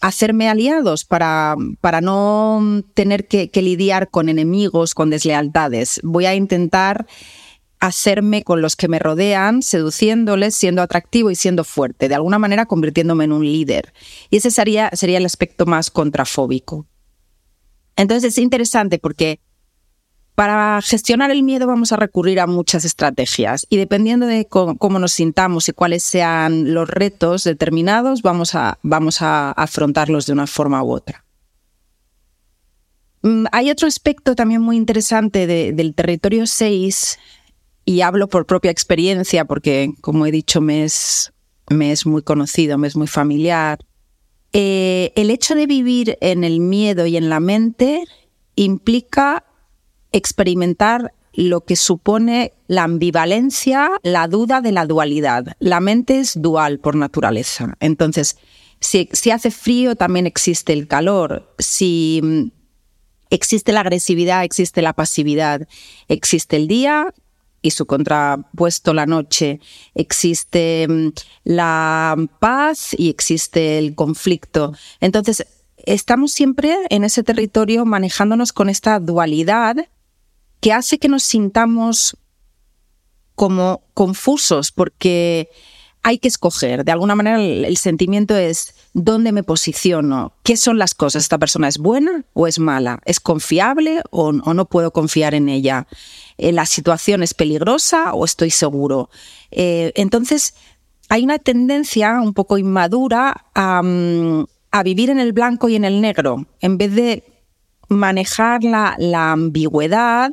hacerme 0.01 0.49
aliados, 0.49 1.05
para, 1.05 1.55
para 1.81 2.01
no 2.01 2.83
tener 2.93 3.27
que, 3.27 3.49
lidiar 3.61 4.09
con 4.09 4.29
enemigos, 4.29 4.93
con 4.93 5.09
deslealtades. 5.09 5.99
Voy 6.03 6.25
a 6.25 6.35
intentar 6.35 7.05
hacerme 7.79 8.43
con 8.43 8.61
los 8.61 8.75
que 8.75 8.87
me 8.87 8.99
rodean, 8.99 9.61
seduciéndoles, 9.61 10.55
siendo 10.55 10.81
atractivo 10.81 11.31
y 11.31 11.35
siendo 11.35 11.63
fuerte, 11.63 12.09
de 12.09 12.15
alguna 12.15 12.39
manera 12.39 12.65
convirtiéndome 12.65 13.25
en 13.25 13.31
un 13.31 13.45
líder. 13.45 13.93
Y 14.29 14.37
ese 14.37 14.51
sería, 14.51 14.89
sería 14.93 15.17
el 15.17 15.25
aspecto 15.25 15.65
más 15.65 15.89
contrafóbico. 15.89 16.87
Entonces 17.95 18.33
es 18.33 18.37
interesante 18.37 18.99
porque 18.99 19.39
para 20.39 20.81
gestionar 20.81 21.31
el 21.31 21.43
miedo 21.43 21.67
vamos 21.67 21.91
a 21.91 21.97
recurrir 21.97 22.39
a 22.39 22.47
muchas 22.47 22.85
estrategias 22.85 23.67
y 23.69 23.75
dependiendo 23.75 24.25
de 24.25 24.47
cómo, 24.47 24.97
nos 24.97 25.11
sintamos 25.11 25.67
y 25.67 25.73
cuáles 25.73 26.01
sean 26.01 26.73
los 26.73 26.87
retos 26.87 27.43
determinados, 27.43 28.21
vamos 28.21 28.55
a, 28.55 28.79
vamos 28.81 29.21
a 29.21 29.51
afrontarlos 29.51 30.27
de 30.27 30.31
una 30.31 30.47
forma 30.47 30.81
u 30.81 30.91
otra. 30.93 31.25
Mm, 33.21 33.47
hay 33.51 33.69
otro 33.69 33.85
aspecto 33.85 34.33
también 34.33 34.61
muy 34.61 34.77
interesante 34.77 35.45
del 35.45 35.93
territorio 35.93 36.47
6 36.47 37.19
y 37.83 37.99
hablo 37.99 38.29
por 38.29 38.45
propia 38.45 38.71
experiencia 38.71 39.43
porque, 39.43 39.91
como 39.99 40.25
he 40.25 40.31
dicho, 40.31 40.61
me 40.61 40.85
es, 40.85 41.33
me 41.69 41.91
es 41.91 42.05
muy 42.05 42.21
conocido, 42.21 42.77
me 42.77 42.87
es 42.87 42.95
muy 42.95 43.07
familiar. 43.07 43.79
Eh, 44.53 45.11
el 45.17 45.31
hecho 45.31 45.53
de 45.53 45.67
vivir 45.67 46.17
en 46.21 46.45
el 46.45 46.61
miedo 46.61 47.05
y 47.07 47.17
en 47.17 47.27
la 47.29 47.41
mente 47.41 48.05
implica 48.55 49.43
experimentar 50.11 51.13
lo 51.33 51.61
que 51.61 51.75
supone 51.75 52.53
la 52.67 52.83
ambivalencia, 52.83 53.91
la 54.03 54.27
duda 54.27 54.61
de 54.61 54.71
la 54.71 54.85
dualidad. 54.85 55.55
La 55.59 55.79
mente 55.79 56.19
es 56.19 56.41
dual 56.41 56.79
por 56.79 56.95
naturaleza. 56.95 57.75
Entonces, 57.79 58.37
si, 58.79 59.09
si 59.11 59.31
hace 59.31 59.51
frío, 59.51 59.95
también 59.95 60.25
existe 60.25 60.73
el 60.73 60.87
calor. 60.87 61.53
Si 61.59 62.19
mm, 62.23 62.51
existe 63.29 63.71
la 63.71 63.81
agresividad, 63.81 64.43
existe 64.43 64.81
la 64.81 64.93
pasividad. 64.93 65.67
Existe 66.07 66.55
el 66.55 66.67
día 66.67 67.13
y 67.61 67.71
su 67.71 67.85
contrapuesto 67.85 68.93
la 68.93 69.05
noche. 69.05 69.59
Existe 69.93 70.87
mm, 70.87 71.09
la 71.43 72.15
paz 72.39 72.95
y 72.97 73.09
existe 73.09 73.77
el 73.77 73.95
conflicto. 73.95 74.73
Entonces, 74.99 75.45
estamos 75.77 76.31
siempre 76.31 76.75
en 76.89 77.03
ese 77.03 77.23
territorio 77.23 77.85
manejándonos 77.85 78.51
con 78.51 78.69
esta 78.69 78.99
dualidad 78.99 79.87
que 80.59 80.73
hace 80.73 80.99
que 80.99 81.07
nos 81.07 81.23
sintamos 81.23 82.17
como 83.35 83.83
confusos 83.93 84.71
porque 84.71 85.49
hay 86.03 86.17
que 86.17 86.27
escoger. 86.27 86.85
De 86.85 86.91
alguna 86.91 87.15
manera 87.15 87.41
el, 87.41 87.77
sentimiento 87.77 88.35
es 88.35 88.73
dónde 88.93 89.31
me 89.31 89.43
posiciono, 89.43 90.33
qué 90.43 90.57
son 90.57 90.77
las 90.77 90.93
cosas. 90.93 91.23
¿Esta 91.23 91.37
persona 91.37 91.67
es 91.67 91.77
buena 91.77 92.25
o 92.33 92.47
es 92.47 92.59
mala? 92.59 92.99
¿Es 93.05 93.19
confiable 93.19 94.01
o, 94.09 94.31
no 94.31 94.65
puedo 94.65 94.91
confiar 94.91 95.33
en 95.35 95.49
ella? 95.49 95.87
Eh, 96.37 96.51
¿La 96.51 96.65
situación 96.65 97.23
es 97.23 97.33
peligrosa 97.33 98.13
o 98.13 98.25
estoy 98.25 98.49
seguro? 98.49 99.09
Eh, 99.51 99.91
entonces 99.95 100.53
hay 101.09 101.23
una 101.23 101.39
tendencia 101.39 102.21
un 102.21 102.33
poco 102.33 102.57
inmadura 102.57 103.45
mm, 103.55 104.43
a, 104.71 104.83
vivir 104.83 105.09
en 105.09 105.19
el 105.19 105.33
blanco 105.33 105.67
y 105.67 105.75
en 105.75 105.83
el 105.83 106.01
negro, 106.01 106.45
en 106.61 106.77
vez 106.77 106.93
de 106.93 107.23
manejar 107.89 108.63
la, 108.63 108.95
ambigüedad, 109.31 110.31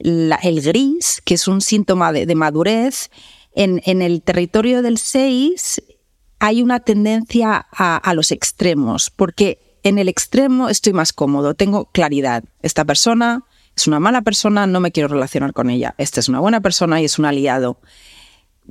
el 0.00 0.60
gris, 0.62 1.22
que 1.24 1.34
es 1.34 1.46
un 1.48 1.60
síntoma 1.60 2.12
de 2.12 2.34
madurez, 2.34 3.10
en, 3.54 4.02
el 4.02 4.22
territorio 4.22 4.82
del 4.82 4.98
6 4.98 5.82
hay 6.38 6.62
una 6.62 6.80
tendencia 6.80 7.66
a, 7.70 8.14
los 8.14 8.32
extremos, 8.32 9.10
porque 9.10 9.78
en 9.82 9.98
el 9.98 10.08
extremo 10.08 10.68
estoy 10.68 10.92
más 10.92 11.12
cómodo, 11.12 11.54
tengo 11.54 11.86
claridad. 11.86 12.44
Esta 12.62 12.84
persona 12.84 13.44
es 13.76 13.86
una 13.86 14.00
mala 14.00 14.22
persona, 14.22 14.66
no 14.66 14.80
me 14.80 14.92
quiero 14.92 15.08
relacionar 15.08 15.52
con 15.52 15.68
ella. 15.68 15.94
Esta 15.98 16.20
es 16.20 16.28
una 16.28 16.40
buena 16.40 16.60
persona 16.60 17.00
y 17.00 17.04
es 17.04 17.18
un 17.18 17.26
aliado. 17.26 17.78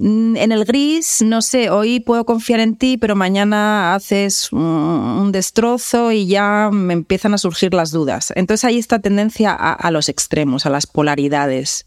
Mm, 0.01 0.37
en 0.37 0.53
el 0.53 0.63
gris, 0.63 1.21
no 1.21 1.41
sé, 1.41 1.69
hoy 1.69 1.99
puedo 1.99 2.25
confiar 2.25 2.61
en 2.61 2.77
ti, 2.77 2.97
pero 2.97 3.17
mañana 3.17 3.93
haces 3.95 4.49
un, 4.53 5.33
destrozo 5.33 6.13
y 6.13 6.25
ya 6.25 6.69
me 6.71 6.93
empiezan 6.93 7.33
a 7.33 7.37
surgir 7.37 7.73
las 7.73 7.91
dudas. 7.91 8.31
Entonces 8.37 8.63
hay 8.63 8.77
esta 8.79 8.99
tendencia 8.99 9.53
a 9.53 9.91
los 9.91 10.07
extremos, 10.07 10.65
a 10.65 10.69
las 10.69 10.87
polaridades. 10.87 11.85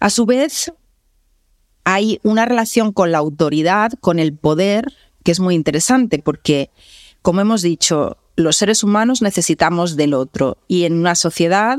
A 0.00 0.10
su 0.10 0.26
vez, 0.26 0.70
hay 1.84 2.20
una 2.24 2.44
relación 2.44 2.92
con 2.92 3.10
la 3.10 3.18
autoridad, 3.18 3.92
con 4.00 4.18
el 4.18 4.36
poder, 4.36 4.92
que 5.22 5.32
es 5.32 5.40
muy 5.40 5.54
interesante 5.54 6.18
porque, 6.18 6.70
como 7.22 7.40
hemos 7.40 7.62
dicho, 7.62 8.18
los 8.36 8.56
seres 8.56 8.84
humanos 8.84 9.22
necesitamos 9.22 9.96
del 9.96 10.12
otro 10.12 10.58
y 10.68 10.84
en 10.84 10.92
una 10.98 11.14
sociedad 11.14 11.78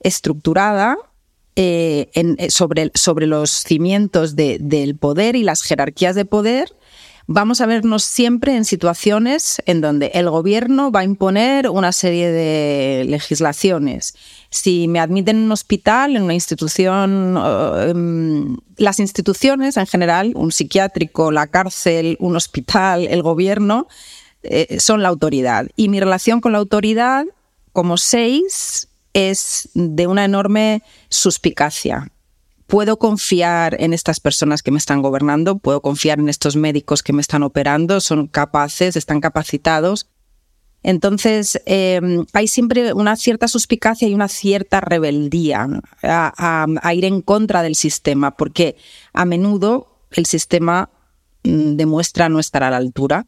estructurada 0.00 0.96
eh, 1.56 2.10
eh, 2.14 2.50
sobre, 2.50 2.90
sobre, 2.94 3.26
los 3.26 3.50
cimientos 3.50 4.36
del 4.36 4.96
poder 4.96 5.36
y 5.36 5.42
las 5.42 5.62
jerarquías 5.62 6.14
de 6.14 6.24
poder, 6.24 6.72
vamos 7.26 7.60
a 7.60 7.66
vernos 7.66 8.02
siempre 8.02 8.56
en 8.56 8.64
situaciones 8.64 9.62
en 9.66 9.80
donde 9.80 10.10
el 10.14 10.30
gobierno 10.30 10.90
va 10.90 11.00
a 11.00 11.04
imponer 11.04 11.68
una 11.68 11.92
serie 11.92 12.30
de 12.30 13.04
legislaciones. 13.04 14.14
Si 14.50 14.88
me 14.88 15.00
admiten 15.00 15.36
en 15.36 15.42
un 15.44 15.52
hospital, 15.52 16.16
en 16.16 16.22
una 16.22 16.34
institución, 16.34 17.38
em, 17.88 18.56
las 18.76 18.98
instituciones 18.98 19.76
en 19.76 19.86
general, 19.86 20.32
un 20.34 20.52
psiquiátrico, 20.52 21.30
la 21.30 21.46
cárcel, 21.46 22.16
un 22.20 22.36
hospital, 22.36 23.06
el 23.06 23.22
gobierno, 23.22 23.86
eh, 24.42 24.78
son 24.80 25.02
la 25.02 25.08
autoridad. 25.08 25.68
Y 25.76 25.88
mi 25.88 26.00
relación 26.00 26.40
con 26.40 26.52
la 26.52 26.58
autoridad, 26.58 27.26
como 27.72 27.96
seis, 27.96 28.88
es 29.12 29.68
de 29.74 30.06
una 30.06 30.24
enorme 30.24 30.82
suspicacia 31.10 32.10
puedo 32.70 32.98
confiar 32.98 33.76
en 33.80 33.92
estas 33.92 34.20
personas 34.20 34.62
que 34.62 34.70
me 34.70 34.78
están 34.78 35.02
gobernando, 35.02 35.58
puedo 35.58 35.82
confiar 35.82 36.20
en 36.20 36.28
estos 36.28 36.54
médicos 36.54 37.02
que 37.02 37.12
me 37.12 37.20
están 37.20 37.42
operando, 37.42 38.00
son 38.00 38.28
capaces, 38.28 38.96
están 38.96 39.20
capacitados. 39.20 40.08
Entonces, 40.84 41.60
em, 41.66 42.24
hay 42.32 42.46
siempre 42.46 42.94
una 42.94 43.16
cierta 43.16 43.48
suspicacia 43.48 44.08
y 44.08 44.14
una 44.14 44.28
cierta 44.28 44.80
rebeldía 44.80 45.68
a, 46.02 46.94
ir 46.94 47.04
en 47.04 47.20
contra 47.22 47.62
del 47.62 47.74
sistema, 47.74 48.36
porque 48.36 48.76
a 49.12 49.24
menudo 49.24 49.98
el 50.12 50.24
sistema 50.24 50.90
mm, 51.42 51.74
demuestra 51.74 52.28
no 52.28 52.38
estar 52.38 52.62
a 52.62 52.70
la 52.70 52.76
altura. 52.76 53.26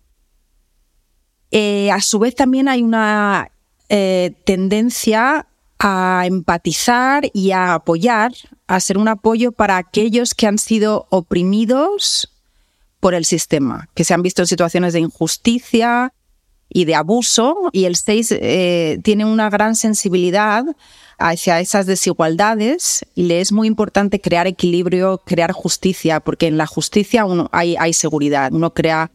Eh, 1.51 1.91
a 1.91 2.01
su 2.01 2.21
vez, 2.21 2.37
también 2.37 2.69
hay 2.69 2.83
una 2.83 3.51
eh, 3.89 4.35
tendencia 4.47 5.49
a 5.85 6.23
empatizar 6.27 7.29
y 7.35 7.51
a 7.51 7.75
apoyar, 7.75 8.33
a 8.69 8.79
ser 8.79 8.99
un 8.99 9.09
apoyo 9.09 9.51
para 9.51 9.77
aquellos 9.79 10.33
que 10.33 10.47
han 10.47 10.59
sido 10.59 11.09
oprimidos 11.11 12.31
por 13.01 13.15
el 13.15 13.25
sistema, 13.25 13.89
que 13.95 14.05
se 14.05 14.15
han 14.15 14.23
visto 14.23 14.43
en 14.43 14.47
situaciones 14.47 14.93
de 14.93 15.01
injusticia 15.01 16.15
y 16.69 16.85
de 16.85 16.95
abuso, 16.95 17.69
y 17.73 17.87
el 17.87 17.97
6 17.97 18.29
eh, 18.31 19.01
tiene 19.03 19.25
una 19.25 19.51
gran 19.51 19.75
sensibilidad 19.75 20.65
hacia 21.19 21.59
esas 21.59 21.87
desigualdades 21.87 23.05
y 23.17 23.25
le 23.25 23.41
es 23.41 23.51
muy 23.51 23.67
importante 23.67 24.21
crear 24.21 24.47
equilibrio, 24.47 25.21
crear 25.27 25.51
justicia, 25.51 26.21
porque 26.21 26.47
en 26.47 26.59
la 26.59 26.67
justicia 26.67 27.27
hay, 27.51 27.93
seguridad, 27.93 28.53
uno 28.53 28.73
crea 28.73 29.11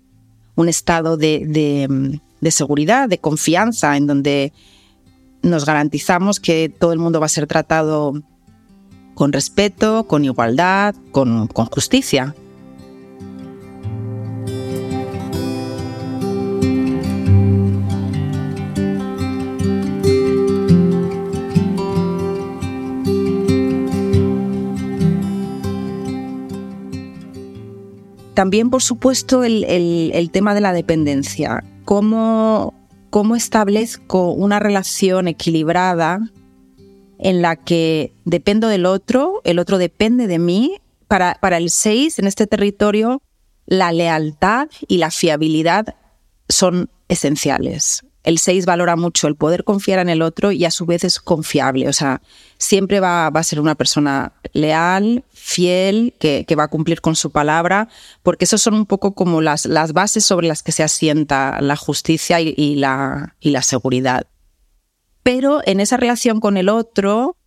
un 0.56 0.67
estado 0.67 1.15
de 1.15 2.19
seguridad, 2.49 3.08
de 3.08 3.19
confianza, 3.19 3.95
en 3.95 4.06
donde 4.06 4.51
nos 5.41 5.65
garantizamos 5.65 6.39
que 6.39 6.69
todo 6.69 6.93
el 6.93 7.00
mundo 7.00 7.19
va 7.19 7.26
a 7.26 7.30
ser 7.30 7.47
tratado 7.47 8.13
con 9.13 9.34
respeto, 9.34 10.06
con 10.06 10.26
igualdad, 10.26 10.95
con, 11.12 11.47
justicia. 11.47 12.36
También, 28.36 28.69
por 28.69 28.84
supuesto, 28.84 29.43
el, 29.43 29.63
el 29.63 30.30
tema 30.30 30.54
de 30.54 30.62
la 30.62 30.73
dependencia. 30.73 31.63
Cómo 31.86 32.76
cómo 33.17 33.36
establezco 33.36 34.32
una 34.32 34.60
relación 34.60 35.27
equilibrada 35.27 36.19
en 37.17 37.41
la 37.41 37.56
que 37.56 38.13
dependo 38.25 38.67
del 38.67 38.86
otro, 38.86 39.41
el 39.43 39.58
otro 39.58 39.80
depende 39.80 40.27
de 40.27 40.38
mí. 40.38 40.77
Para, 41.08 41.36
el 41.58 41.71
6, 41.71 42.19
en 42.19 42.27
este 42.27 42.45
territorio, 42.45 43.23
la 43.65 43.91
lealtad 43.91 44.67
y 44.88 44.99
la 44.99 45.10
fiabilidad 45.10 45.95
son 46.47 46.91
esenciales. 47.08 48.06
El 48.27 48.39
6 48.39 48.65
valora 48.65 48.97
mucho 48.97 49.29
el 49.29 49.37
poder 49.37 49.63
confiar 49.63 49.99
en 49.99 50.09
el 50.09 50.21
otro 50.21 50.51
y 50.51 50.65
a 50.65 50.71
su 50.71 50.85
vez 50.85 51.05
es 51.05 51.21
confiable. 51.21 51.87
O 51.87 51.93
sea, 51.93 52.21
siempre 52.57 52.99
va, 52.99 53.27
a 53.27 53.43
ser 53.43 53.61
una 53.61 53.75
persona 53.75 54.33
leal, 54.51 55.23
fiel, 55.31 56.13
que, 56.19 56.45
va 56.59 56.63
a 56.63 56.67
cumplir 56.67 56.99
con 56.99 57.15
su 57.15 57.31
palabra, 57.31 57.87
porque 58.23 58.43
esos 58.43 58.61
son 58.61 58.73
un 58.73 58.85
poco 58.85 59.13
como 59.13 59.39
las, 59.39 59.65
las 59.65 59.93
bases 59.93 60.25
sobre 60.25 60.49
las 60.49 60.61
que 60.61 60.73
se 60.73 60.83
asienta 60.83 61.61
la 61.61 61.77
justicia 61.77 62.41
y, 62.41 62.75
la, 62.75 63.37
y 63.39 63.51
la 63.51 63.61
seguridad. 63.61 64.27
Pero 65.23 65.61
en 65.65 65.79
esa 65.79 65.95
relación 65.95 66.41
con 66.41 66.57
el 66.57 66.67
otro, 66.69 67.37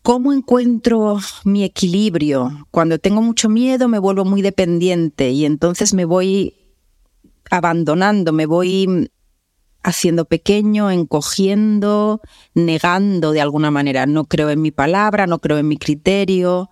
¿Cómo 0.00 0.32
encuentro 0.32 1.18
mi 1.42 1.64
equilibrio? 1.64 2.68
Cuando 2.70 3.00
tengo 3.00 3.22
mucho 3.22 3.48
miedo 3.48 3.88
me 3.88 3.98
vuelvo 3.98 4.24
muy 4.24 4.40
dependiente 4.40 5.32
y 5.32 5.44
entonces 5.44 5.94
me 5.94 6.04
voy 6.04 6.54
abandonando, 7.50 8.32
me 8.32 8.46
voy 8.46 9.10
haciendo 9.86 10.24
pequeño, 10.24 10.90
encogiendo, 10.90 12.20
negando 12.54 13.30
de 13.30 13.40
alguna 13.40 13.70
manera. 13.70 14.04
No 14.04 14.24
creo 14.24 14.50
en 14.50 14.60
mi 14.60 14.72
palabra, 14.72 15.28
no 15.28 15.38
creo 15.38 15.58
en 15.58 15.68
mi 15.68 15.76
criterio, 15.76 16.70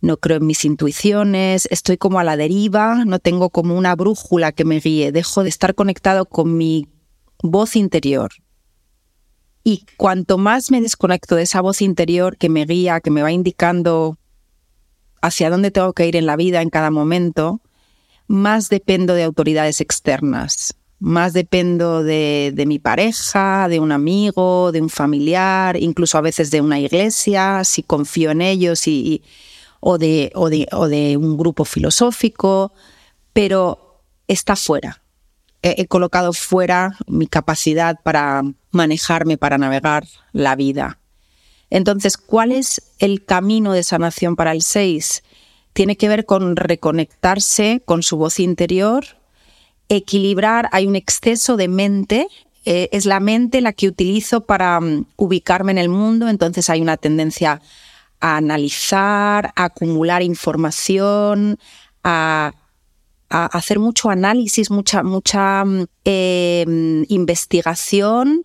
no 0.00 0.16
creo 0.16 0.38
en 0.38 0.46
mis 0.46 0.64
intuiciones, 0.64 1.68
estoy 1.70 1.96
como 1.96 2.18
a 2.18 2.24
la 2.24 2.36
deriva, 2.36 3.04
no 3.04 3.20
tengo 3.20 3.50
como 3.50 3.78
una 3.78 3.94
brújula 3.94 4.50
que 4.50 4.64
me 4.64 4.80
guíe, 4.80 5.12
dejo 5.12 5.44
de 5.44 5.48
estar 5.48 5.76
conectado 5.76 6.26
con 6.26 6.56
mi 6.56 6.88
voz 7.40 7.76
interior. 7.76 8.30
Y 9.62 9.86
cuanto 9.96 10.38
más 10.38 10.72
me 10.72 10.80
desconecto 10.80 11.36
de 11.36 11.42
esa 11.42 11.60
voz 11.60 11.80
interior 11.82 12.36
que 12.36 12.48
me 12.48 12.64
guía, 12.64 13.00
que 13.00 13.12
me 13.12 13.22
va 13.22 13.30
indicando 13.30 14.18
hacia 15.22 15.50
dónde 15.50 15.70
tengo 15.70 15.92
que 15.92 16.08
ir 16.08 16.16
en 16.16 16.26
la 16.26 16.34
vida 16.34 16.62
en 16.62 16.70
cada 16.70 16.90
momento, 16.90 17.60
más 18.26 18.70
dependo 18.70 19.14
de 19.14 19.22
autoridades 19.22 19.80
externas, 19.80 20.77
más 21.00 21.32
dependo 21.32 22.02
de, 22.02 22.64
mi 22.66 22.78
pareja, 22.78 23.68
de 23.68 23.80
un 23.80 23.92
amigo, 23.92 24.72
de 24.72 24.80
un 24.80 24.90
familiar, 24.90 25.76
incluso 25.76 26.18
a 26.18 26.22
veces 26.22 26.50
de 26.50 26.60
una 26.60 26.80
iglesia, 26.80 27.62
si 27.64 27.82
confío 27.82 28.30
en 28.30 28.42
ellos 28.42 28.84
o, 29.80 29.98
de, 29.98 30.32
o 30.34 30.48
de 30.88 31.16
un 31.16 31.36
grupo 31.36 31.64
filosófico, 31.64 32.72
pero 33.32 34.02
está 34.26 34.56
fuera 34.56 35.02
he, 35.62 35.86
colocado 35.86 36.32
fuera 36.32 36.96
mi 37.06 37.26
capacidad 37.26 37.98
para 38.02 38.42
manejarme, 38.70 39.38
para 39.38 39.58
navegar 39.58 40.06
la 40.32 40.56
vida. 40.56 40.98
Entonces, 41.70 42.16
¿cuál 42.16 42.52
es 42.52 42.82
el 42.98 43.24
camino 43.24 43.72
de 43.72 43.82
sanación 43.82 44.36
para 44.36 44.52
el 44.52 44.62
6? 44.62 45.22
Tiene 45.72 45.96
que 45.96 46.08
ver 46.08 46.24
con 46.24 46.56
reconectarse 46.56 47.82
con 47.84 48.02
su 48.02 48.16
voz 48.16 48.40
interior, 48.40 49.17
equilibrar, 49.88 50.68
hay 50.72 50.86
un 50.86 50.96
exceso 50.96 51.56
de 51.56 51.68
mente, 51.68 52.28
eh, 52.64 52.88
es 52.92 53.06
la 53.06 53.20
mente 53.20 53.60
la 53.60 53.72
que 53.72 53.88
utilizo 53.88 54.44
para 54.44 54.80
mm, 54.80 55.06
ubicarme 55.16 55.72
en 55.72 55.78
el 55.78 55.88
mundo, 55.88 56.28
entonces 56.28 56.68
hay 56.70 56.80
una 56.80 56.96
tendencia 56.96 57.60
a 58.20 58.36
analizar, 58.36 59.52
a 59.56 59.64
acumular 59.64 60.22
información, 60.22 61.58
a 62.02 62.52
hacer 63.28 63.78
mucho 63.78 64.10
análisis, 64.10 64.70
mucha, 64.70 65.02
mucha 65.02 65.64
mm, 65.64 65.84
em, 66.04 67.04
investigación. 67.08 68.44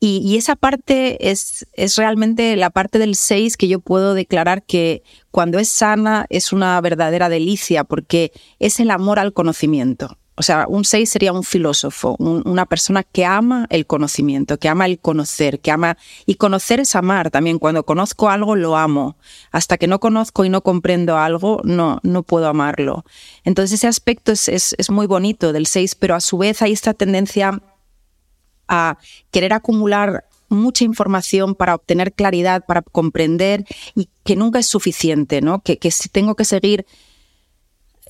Y, 0.00 0.36
esa 0.36 0.54
parte 0.54 1.30
es, 1.30 1.66
es 1.72 1.96
realmente 1.96 2.54
la 2.56 2.70
parte 2.70 3.00
del 3.00 3.16
6 3.16 3.56
que 3.56 3.66
yo 3.66 3.80
puedo 3.80 4.14
declarar 4.14 4.62
que 4.62 5.02
cuando 5.32 5.58
es 5.58 5.68
sana 5.68 6.26
es 6.30 6.52
una 6.52 6.80
verdadera 6.80 7.28
delicia 7.28 7.82
porque 7.82 8.32
es 8.60 8.78
el 8.78 8.92
amor 8.92 9.18
al 9.18 9.32
conocimiento. 9.32 10.17
O 10.38 10.42
sea, 10.42 10.66
un 10.68 10.84
6 10.84 11.10
sería 11.10 11.32
un 11.32 11.42
filósofo, 11.42 12.14
una 12.18 12.64
persona 12.64 13.02
que 13.02 13.24
ama 13.24 13.66
el 13.70 13.86
conocimiento, 13.86 14.58
que 14.58 14.68
ama 14.68 14.86
el 14.86 15.00
conocer, 15.00 15.58
que 15.58 15.72
ama... 15.72 15.98
Y 16.26 16.36
conocer 16.36 16.78
es 16.78 16.94
amar 16.94 17.30
también. 17.30 17.58
Cuando 17.58 17.84
conozco 17.84 18.28
algo, 18.28 18.54
lo 18.54 18.76
amo. 18.76 19.16
Hasta 19.50 19.78
que 19.78 19.88
no 19.88 19.98
conozco 19.98 20.44
y 20.44 20.48
no 20.48 20.62
comprendo 20.62 21.18
algo, 21.18 21.60
no, 21.64 21.98
no 22.04 22.22
puedo 22.22 22.46
amarlo. 22.46 23.04
Entonces 23.42 23.80
ese 23.80 23.88
aspecto 23.88 24.30
es, 24.30 24.48
es 24.48 24.90
muy 24.90 25.08
bonito 25.08 25.52
del 25.52 25.66
6, 25.66 25.96
pero 25.96 26.14
a 26.14 26.20
su 26.20 26.38
vez 26.38 26.62
hay 26.62 26.72
esta 26.72 26.94
tendencia 26.94 27.60
a 28.68 28.98
querer 29.32 29.52
acumular 29.52 30.24
mucha 30.48 30.84
información 30.84 31.54
para 31.54 31.74
obtener 31.74 32.12
claridad, 32.12 32.64
para 32.64 32.82
comprender 32.82 33.64
y 33.94 34.08
que 34.24 34.36
nunca 34.36 34.60
es 34.60 34.66
suficiente, 34.66 35.40
¿no? 35.40 35.60
Que, 35.60 35.78
que 35.78 35.90
tengo 36.12 36.36
que 36.36 36.44
seguir 36.44 36.86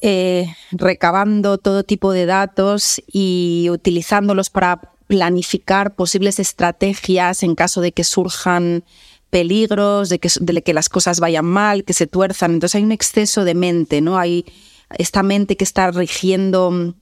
eh, 0.02 0.54
recabando 0.70 1.58
todo 1.58 1.84
tipo 1.84 2.12
de 2.12 2.26
datos 2.26 3.02
y 3.06 3.68
utilizándolos 3.70 4.50
para 4.50 4.92
planificar 5.06 5.94
posibles 5.94 6.38
estrategias 6.38 7.42
en 7.42 7.54
caso 7.54 7.80
de 7.80 7.92
que 7.92 8.04
surjan 8.04 8.84
peligros, 9.30 10.08
de 10.08 10.18
que, 10.18 10.30
de 10.40 10.62
que 10.62 10.74
las 10.74 10.88
cosas 10.88 11.20
vayan 11.20 11.46
mal, 11.46 11.84
que 11.84 11.92
se 11.92 12.06
tuerzan. 12.06 12.52
Entonces 12.52 12.76
hay 12.76 12.84
un 12.84 12.92
exceso 12.92 13.44
de 13.44 13.54
mente, 13.54 14.00
¿no? 14.00 14.18
Hay 14.18 14.44
esta 14.96 15.22
mente 15.22 15.56
que 15.56 15.64
está 15.64 15.90
rigiendo 15.90 16.94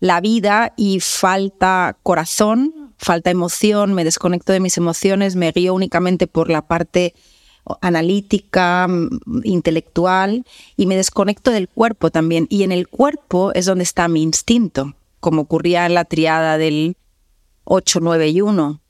la 0.00 0.20
vida 0.20 0.72
y 0.76 1.00
falta 1.00 1.96
corazón, 2.02 2.92
falta 2.98 3.30
emoción, 3.30 3.94
me 3.94 4.04
desconecto 4.04 4.52
de 4.52 4.60
mis 4.60 4.76
emociones, 4.76 5.36
me 5.36 5.50
guío 5.52 5.74
únicamente 5.74 6.26
por 6.26 6.50
la 6.50 6.66
parte 6.66 7.14
analítica, 7.80 8.86
mm, 8.88 9.40
intelectual, 9.44 10.44
y 10.76 10.86
me 10.86 10.96
desconecto 10.96 11.50
del 11.50 11.68
cuerpo 11.68 12.10
también. 12.10 12.46
Y 12.50 12.62
en 12.62 12.72
el 12.72 12.88
cuerpo 12.88 13.52
es 13.54 13.66
donde 13.66 13.84
está 13.84 14.08
mi 14.08 14.22
instinto, 14.22 14.94
como 15.20 15.42
ocurría 15.42 15.86
en 15.86 15.94
la 15.94 16.04
triada 16.04 16.58
del 16.58 16.96
8, 17.64 18.00
9 18.02 18.28
y 18.28 18.40
1. 18.40 18.80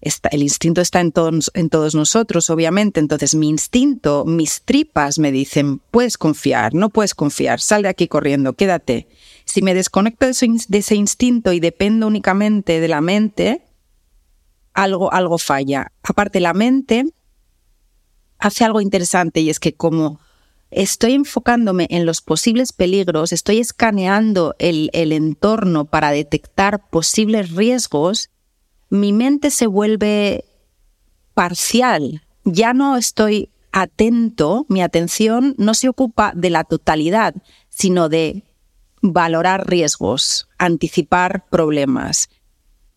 Está, 0.00 0.28
el 0.28 0.42
instinto 0.42 0.80
está 0.80 1.00
en 1.00 1.10
todos, 1.10 1.50
en 1.54 1.68
todos 1.68 1.94
nosotros, 1.94 2.50
obviamente. 2.50 3.00
Entonces, 3.00 3.34
mi 3.34 3.48
instinto, 3.48 4.24
mis 4.24 4.62
tripas 4.62 5.18
me 5.18 5.32
dicen, 5.32 5.80
puedes 5.90 6.18
confiar, 6.18 6.74
no 6.74 6.90
puedes 6.90 7.14
confiar, 7.14 7.60
sal 7.60 7.82
de 7.82 7.88
aquí 7.88 8.06
corriendo, 8.06 8.52
quédate. 8.52 9.08
Si 9.44 9.62
me 9.62 9.74
desconecto 9.74 10.26
de 10.26 10.32
ese, 10.32 10.48
de 10.68 10.78
ese 10.78 10.94
instinto 10.96 11.52
y 11.52 11.60
dependo 11.60 12.06
únicamente 12.06 12.80
de 12.80 12.88
la 12.88 13.00
mente, 13.00 13.62
algo, 14.74 15.12
algo 15.12 15.38
falla. 15.38 15.92
Aparte, 16.02 16.40
la 16.40 16.52
mente 16.52 17.06
hace 18.38 18.64
algo 18.64 18.80
interesante 18.80 19.40
y 19.40 19.50
es 19.50 19.60
que 19.60 19.74
como 19.74 20.20
estoy 20.70 21.14
enfocándome 21.14 21.86
en 21.90 22.06
los 22.06 22.20
posibles 22.20 22.72
peligros, 22.72 23.32
estoy 23.32 23.58
escaneando 23.58 24.54
el, 24.58 24.90
el, 24.92 25.12
entorno 25.12 25.84
para 25.86 26.10
detectar 26.10 26.88
posibles 26.88 27.52
riesgos, 27.52 28.30
mi 28.90 29.12
mente 29.12 29.50
se 29.50 29.66
vuelve 29.66 30.44
parcial. 31.34 32.22
Ya 32.44 32.72
no 32.72 32.96
estoy 32.96 33.50
atento, 33.72 34.66
mi 34.68 34.82
atención 34.82 35.54
no 35.58 35.74
se 35.74 35.88
ocupa 35.88 36.32
de 36.34 36.50
la 36.50 36.64
totalidad, 36.64 37.34
sino 37.68 38.08
de 38.08 38.44
valorar 39.02 39.68
riesgos, 39.68 40.48
anticipar 40.58 41.44
problemas. 41.50 42.28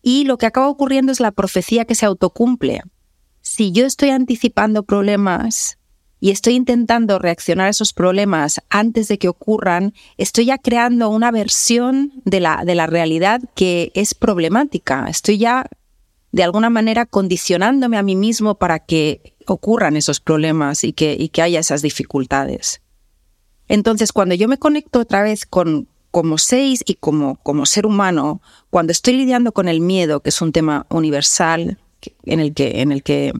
Y 0.02 0.24
lo 0.24 0.38
que 0.38 0.46
acaba 0.46 0.68
ocurriendo 0.68 1.12
es 1.12 1.20
la 1.20 1.32
profecía 1.32 1.84
que 1.84 1.94
se 1.94 2.06
autocumple 2.06 2.82
si 3.50 3.72
yo 3.72 3.84
estoy 3.84 4.10
anticipando 4.10 4.84
problemas 4.84 5.76
y 6.20 6.30
estoy 6.30 6.54
intentando 6.54 7.18
reaccionar 7.18 7.66
a 7.66 7.70
esos 7.70 7.92
problemas 7.92 8.60
antes 8.68 9.08
de 9.08 9.18
que 9.18 9.26
ocurran, 9.26 9.92
estoy 10.18 10.44
ya 10.44 10.58
creando 10.58 11.10
una 11.10 11.32
versión 11.32 12.12
de 12.24 12.38
la, 12.38 12.62
de 12.64 12.76
la 12.76 12.86
realidad 12.86 13.40
que 13.56 13.90
es 13.96 14.14
problemática. 14.14 15.06
Estoy 15.08 15.38
ya, 15.38 15.66
de 16.30 16.44
alguna 16.44 16.70
manera, 16.70 17.06
condicionándome 17.06 17.96
a 17.96 18.04
mí 18.04 18.14
mismo 18.14 18.54
para 18.54 18.78
que 18.78 19.34
ocurran 19.48 19.96
esos 19.96 20.20
problemas 20.20 20.84
y 20.84 20.92
que, 20.92 21.16
y 21.18 21.30
que 21.30 21.42
haya 21.42 21.58
esas 21.58 21.82
dificultades. 21.82 22.82
Entonces, 23.66 24.12
cuando 24.12 24.36
yo 24.36 24.46
me 24.46 24.58
conecto 24.58 25.00
otra 25.00 25.24
vez 25.24 25.44
con 25.44 25.88
como 26.12 26.38
seis 26.38 26.84
y 26.86 26.94
como, 26.94 27.34
como 27.42 27.66
ser 27.66 27.84
humano, 27.84 28.42
cuando 28.70 28.92
estoy 28.92 29.14
lidiando 29.14 29.50
con 29.50 29.66
el 29.66 29.80
miedo, 29.80 30.20
que 30.20 30.28
es 30.28 30.40
un 30.40 30.52
tema 30.52 30.86
universal, 30.88 31.78
en 32.24 32.40
el 32.40 32.54
que, 32.54 32.80
en 32.80 32.92
el 32.92 33.02
que 33.02 33.32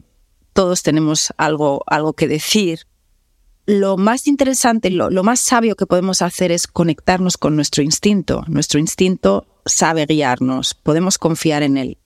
todos 0.53 0.83
tenemos 0.83 1.33
algo, 1.37 1.83
algo 1.87 2.13
que 2.13 2.27
decir. 2.27 2.81
Lo 3.65 3.97
más 3.97 4.27
interesante, 4.27 4.89
lo, 4.89 5.09
lo 5.09 5.23
más 5.23 5.39
sabio 5.39 5.75
que 5.75 5.85
podemos 5.85 6.21
hacer 6.21 6.51
es 6.51 6.67
conectarnos 6.67 7.37
con 7.37 7.55
nuestro 7.55 7.83
instinto. 7.83 8.43
Nuestro 8.47 8.79
instinto 8.79 9.45
sabe 9.65 10.05
guiarnos, 10.05 10.73
podemos 10.73 11.17
confiar 11.17 11.63
en 11.63 11.77
él. 11.77 11.97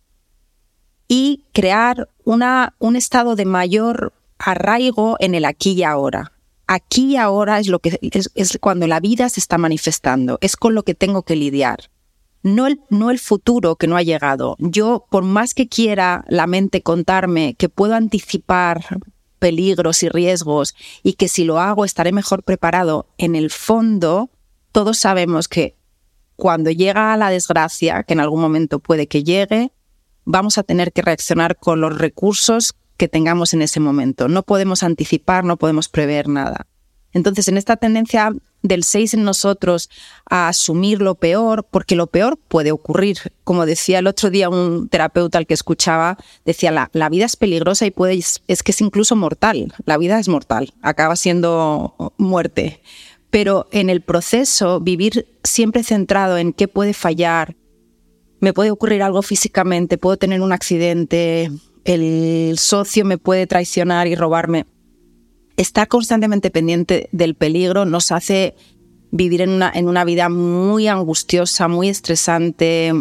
Y 1.07 1.45
crear 1.53 2.09
una, 2.23 2.75
un 2.79 2.95
estado 2.95 3.35
de 3.35 3.45
mayor 3.45 4.13
arraigo 4.37 5.17
en 5.19 5.35
el 5.35 5.45
aquí 5.45 5.71
y 5.73 5.83
ahora. 5.83 6.33
Aquí 6.67 7.13
y 7.13 7.17
ahora 7.17 7.59
es 7.59 7.67
lo 7.67 7.79
que 7.79 7.99
es 8.01 8.57
cuando 8.59 8.87
la 8.87 8.99
vida 8.99 9.29
se 9.29 9.39
está 9.39 9.59
manifestando, 9.59 10.39
es 10.41 10.55
con 10.55 10.73
lo 10.73 10.83
que 10.83 10.95
tengo 10.95 11.21
que 11.21 11.35
lidiar 11.35 11.91
no 12.45 12.67
el, 12.67 12.79
no 12.91 13.09
el 13.09 13.17
futuro 13.17 13.75
que 13.75 13.87
no 13.87 13.97
ha 13.97 14.03
llegado. 14.03 14.55
Yo, 14.59 15.07
por 15.09 15.23
más 15.23 15.55
que 15.55 15.67
quiera 15.67 16.23
la 16.27 16.45
mente 16.45 16.83
contarme 16.83 17.55
que 17.55 17.69
puedo 17.69 17.95
anticipar 17.95 18.99
peligros 19.39 20.03
y 20.03 20.09
riesgos 20.09 20.75
y 21.01 21.13
que 21.13 21.27
si 21.27 21.43
lo 21.43 21.59
hago 21.59 21.85
estaré 21.85 22.11
mejor 22.11 22.43
preparado, 22.43 23.07
en 23.17 23.35
el 23.35 23.49
fondo 23.49 24.29
todos 24.71 24.99
sabemos 24.99 25.47
que 25.47 25.75
cuando 26.35 26.69
llega 26.69 27.17
la 27.17 27.31
desgracia, 27.31 28.03
que 28.03 28.13
en 28.13 28.19
algún 28.19 28.41
momento 28.41 28.77
puede 28.77 29.07
que 29.07 29.23
llegue, 29.23 29.71
vamos 30.23 30.59
a 30.59 30.63
tener 30.63 30.93
que 30.93 31.01
reaccionar 31.01 31.55
con 31.55 31.81
los 31.81 31.97
recursos 31.97 32.75
que 32.95 33.07
tengamos 33.07 33.55
en 33.55 33.63
ese 33.63 33.79
momento. 33.79 34.27
No 34.27 34.43
podemos 34.43 34.83
anticipar, 34.83 35.45
no 35.45 35.57
podemos 35.57 35.89
prever 35.89 36.27
nada. 36.27 36.67
Entonces, 37.11 37.47
en 37.47 37.57
esta 37.57 37.77
tendencia 37.77 38.33
del 38.67 38.83
6 38.83 39.15
en 39.15 39.23
nosotros 39.23 39.89
a 40.29 40.47
asumir 40.47 41.01
lo 41.01 41.15
peor, 41.15 41.65
porque 41.69 41.95
lo 41.95 42.07
peor 42.07 42.37
puede 42.47 42.71
ocurrir. 42.71 43.17
Como 43.43 43.65
decía 43.65 43.99
el 43.99 44.07
otro 44.07 44.29
día 44.29 44.49
un 44.49 44.89
terapeuta 44.89 45.37
al 45.37 45.47
que 45.47 45.53
escuchaba, 45.53 46.17
decía, 46.45 46.71
la, 46.71 46.89
la 46.93 47.09
vida 47.09 47.25
es 47.25 47.35
peligrosa 47.35 47.85
y 47.85 47.91
puede, 47.91 48.15
es 48.15 48.63
que 48.63 48.71
es 48.71 48.81
incluso 48.81 49.15
mortal. 49.15 49.73
La 49.85 49.97
vida 49.97 50.19
es 50.19 50.27
mortal, 50.27 50.73
acaba 50.81 51.15
siendo 51.15 52.13
muerte. 52.17 52.81
Pero 53.29 53.67
en 53.71 53.89
el 53.89 54.01
proceso, 54.01 54.79
vivir 54.79 55.27
siempre 55.43 55.83
centrado 55.83 56.37
en 56.37 56.53
qué 56.53 56.67
puede 56.67 56.93
fallar, 56.93 57.55
me 58.39 58.53
puede 58.53 58.71
ocurrir 58.71 59.01
algo 59.01 59.21
físicamente, 59.21 59.97
puedo 59.97 60.17
tener 60.17 60.41
un 60.41 60.51
accidente, 60.51 61.51
el 61.83 62.57
socio 62.57 63.05
me 63.05 63.17
puede 63.17 63.47
traicionar 63.47 64.07
y 64.07 64.15
robarme 64.15 64.65
estar 65.57 65.87
constantemente 65.87 66.51
pendiente 66.51 67.09
del 67.11 67.35
peligro 67.35 67.85
nos 67.85 68.11
hace 68.11 68.55
vivir 69.11 69.41
en 69.41 69.51
una, 69.51 69.71
en 69.73 69.87
una 69.87 70.03
vida 70.03 70.29
muy 70.29 70.87
angustiosa, 70.87 71.67
muy 71.67 71.89
estresante 71.89 72.91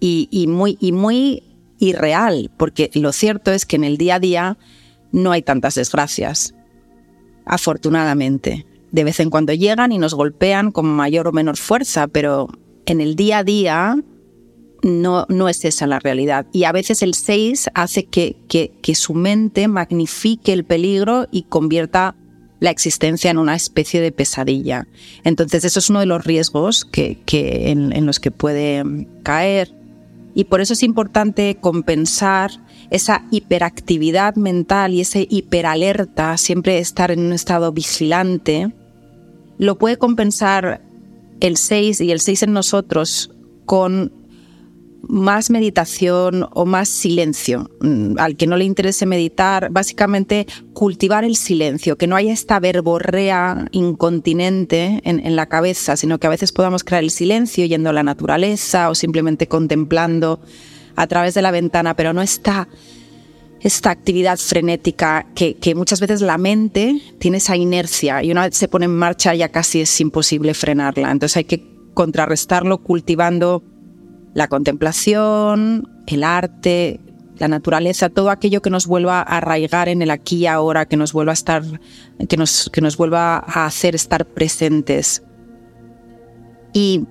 y, 0.00 0.46
muy, 0.48 0.76
y 0.80 0.92
muy 0.92 1.44
irreal, 1.78 2.50
porque 2.56 2.90
lo 2.94 3.12
cierto 3.12 3.52
es 3.52 3.66
que 3.66 3.76
en 3.76 3.84
el 3.84 3.96
día 3.96 4.16
a 4.16 4.20
día 4.20 4.58
no 5.12 5.32
hay 5.32 5.42
tantas 5.42 5.76
desgracias, 5.76 6.54
afortunadamente. 7.44 8.66
De 8.90 9.04
vez 9.04 9.20
en 9.20 9.30
cuando 9.30 9.52
llegan 9.52 9.92
y 9.92 9.98
nos 9.98 10.14
golpean 10.14 10.72
con 10.72 10.86
mayor 10.86 11.28
o 11.28 11.32
menor 11.32 11.56
fuerza, 11.56 12.08
pero 12.08 12.48
en 12.86 13.00
el 13.00 13.14
día 13.14 13.38
a 13.38 13.44
día 13.44 13.96
no, 14.82 15.26
no 15.28 15.48
es 15.48 15.64
esa 15.64 15.86
la 15.86 15.98
realidad. 15.98 16.46
Y 16.52 16.64
a 16.64 16.72
veces 16.72 17.02
el 17.02 17.14
6 17.14 17.70
hace 17.74 18.04
que, 18.04 18.36
que, 18.48 18.94
su 18.94 19.14
mente 19.14 19.68
magnifique 19.68 20.52
el 20.52 20.64
peligro 20.64 21.26
y 21.30 21.42
convierta 21.42 22.16
la 22.58 22.70
existencia 22.70 23.30
en 23.30 23.38
una 23.38 23.54
especie 23.54 24.00
de 24.00 24.12
pesadilla. 24.12 24.86
Entonces, 25.24 25.64
eso 25.64 25.78
es 25.78 25.88
uno 25.90 26.00
de 26.00 26.06
los 26.06 26.24
riesgos 26.24 26.84
que, 26.84 27.18
que 27.24 27.70
en, 27.70 27.92
en, 27.92 28.04
los 28.04 28.20
que 28.20 28.30
puede 28.30 29.06
caer. 29.22 29.74
Y 30.34 30.44
por 30.44 30.60
eso 30.60 30.74
es 30.74 30.82
importante 30.82 31.56
compensar 31.60 32.50
esa 32.90 33.24
hiperactividad 33.30 34.34
mental 34.36 34.92
y 34.92 35.00
ese 35.00 35.26
hiperalerta, 35.30 36.36
siempre 36.36 36.78
estar 36.78 37.10
en 37.10 37.20
un 37.20 37.32
estado 37.32 37.72
vigilante. 37.72 38.72
Lo 39.58 39.78
puede 39.78 39.96
compensar 39.96 40.82
el 41.40 41.56
6 41.56 42.00
y 42.02 42.10
el 42.12 42.20
6 42.20 42.44
en 42.44 42.52
nosotros 42.52 43.30
con 43.64 44.19
más 45.02 45.50
meditación 45.50 46.46
o 46.52 46.66
más 46.66 46.88
silencio. 46.88 47.70
Mm, 47.80 48.18
al 48.18 48.36
que 48.36 48.46
no 48.46 48.56
le 48.56 48.64
interese 48.64 49.06
meditar, 49.06 49.70
básicamente 49.70 50.46
cultivar 50.72 51.24
el 51.24 51.36
silencio, 51.36 51.96
que 51.96 52.06
no 52.06 52.16
haya 52.16 52.32
esta 52.32 52.60
verborrea 52.60 53.66
incontinente 53.72 55.00
en, 55.04 55.36
la 55.36 55.46
cabeza, 55.46 55.96
sino 55.96 56.18
que 56.18 56.26
a 56.26 56.30
veces 56.30 56.52
podamos 56.52 56.84
crear 56.84 57.04
el 57.04 57.10
silencio 57.10 57.64
yendo 57.64 57.90
a 57.90 57.92
la 57.92 58.02
naturaleza 58.02 58.90
o 58.90 58.94
simplemente 58.94 59.46
contemplando 59.46 60.40
a 60.96 61.06
través 61.06 61.34
de 61.34 61.42
la 61.42 61.50
ventana, 61.50 61.94
pero 61.94 62.12
no 62.12 62.22
está 62.22 62.68
esta 63.60 63.90
actividad 63.90 64.38
frenética 64.38 65.26
que, 65.34 65.54
que, 65.56 65.74
muchas 65.74 66.00
veces 66.00 66.22
la 66.22 66.38
mente 66.38 67.00
tiene 67.18 67.36
esa 67.36 67.56
inercia 67.56 68.22
y 68.22 68.32
una 68.32 68.46
vez 68.46 68.56
se 68.56 68.68
pone 68.68 68.86
en 68.86 68.96
marcha 68.96 69.34
ya 69.34 69.50
casi 69.50 69.82
es 69.82 70.00
imposible 70.00 70.54
frenarla. 70.54 71.10
Entonces 71.10 71.36
hay 71.36 71.44
que 71.44 71.70
contrarrestarlo 71.94 72.78
cultivando 72.78 73.62
la 74.34 74.48
contemplación, 74.48 75.88
el 76.06 76.24
arte, 76.24 77.00
la 77.40 77.48
naturaleza, 77.48 78.10
todo 78.10 78.30
aquello 78.30 78.60
que 78.60 78.70
nos 78.70 78.86
vuelva 78.86 79.20
a 79.20 79.38
arraigar 79.38 79.88
en 79.88 80.02
el 80.02 80.10
aquí 80.10 80.36
y 80.36 80.46
ahora, 80.46 80.86
que 80.86 80.96
nos 80.96 81.12
vuelva 81.12 81.32
a 81.32 81.34
estar, 81.34 81.62
que 82.28 82.36
nos, 82.36 82.70
que 82.70 82.82
nos 82.82 82.96
vuelva 82.96 83.36
a 83.38 83.64
hacer 83.64 83.94
estar 83.94 84.26
presentes. 84.26 85.22
Y, 86.74 87.06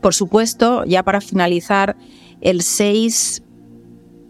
por 0.00 0.14
supuesto, 0.14 0.84
ya 0.84 1.02
para 1.02 1.20
finalizar, 1.20 1.96
el 2.40 2.62
6, 2.62 3.42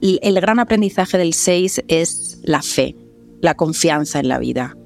el 0.01 0.41
gran 0.41 0.59
aprendizaje 0.59 1.19
del 1.19 1.35
6 1.35 1.85
es 1.89 2.41
la 2.43 2.63
fe, 2.63 2.97
la 3.41 3.55
confianza 3.55 4.21
en 4.21 4.29
la 4.29 4.39
vida. 4.39 4.77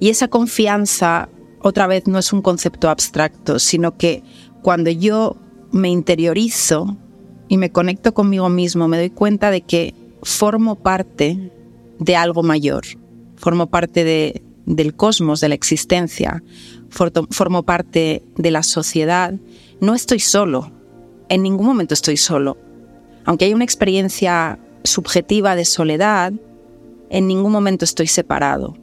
Y 0.00 0.08
esa 0.08 0.28
confianza, 0.28 1.28
otra 1.60 1.86
vez, 1.86 2.06
no 2.06 2.18
es 2.18 2.32
un 2.32 2.42
concepto 2.42 2.88
abstracto, 2.88 3.58
sino 3.58 3.96
que 3.96 4.22
cuando 4.62 4.90
yo 4.90 5.36
me 5.70 5.90
interiorizo 5.90 6.96
y 7.48 7.56
me 7.58 7.70
conecto 7.70 8.14
conmigo 8.14 8.48
mismo, 8.48 8.88
me 8.88 8.98
doy 8.98 9.10
cuenta 9.10 9.50
de 9.50 9.60
que 9.60 9.94
formo 10.22 10.76
parte 10.76 11.52
de 11.98 12.16
algo 12.16 12.42
mayor, 12.42 12.84
formo 13.36 13.68
parte 13.68 14.04
de, 14.04 14.42
del 14.66 14.94
cosmos, 14.94 15.40
de 15.40 15.48
la 15.48 15.54
existencia, 15.54 16.42
formo 16.88 17.62
parte 17.64 18.22
de 18.36 18.50
la 18.50 18.62
sociedad. 18.62 19.34
No 19.80 19.94
estoy 19.94 20.20
solo, 20.20 20.72
en 21.28 21.42
ningún 21.42 21.66
momento 21.66 21.94
estoy 21.94 22.16
solo. 22.16 22.56
Aunque 23.24 23.46
hay 23.46 23.54
una 23.54 23.64
experiencia 23.64 24.58
subjetiva 24.84 25.56
de 25.56 25.64
soledad, 25.64 26.32
en 27.10 27.26
ningún 27.26 27.52
momento 27.52 27.84
estoy 27.84 28.06
separado. 28.06 28.76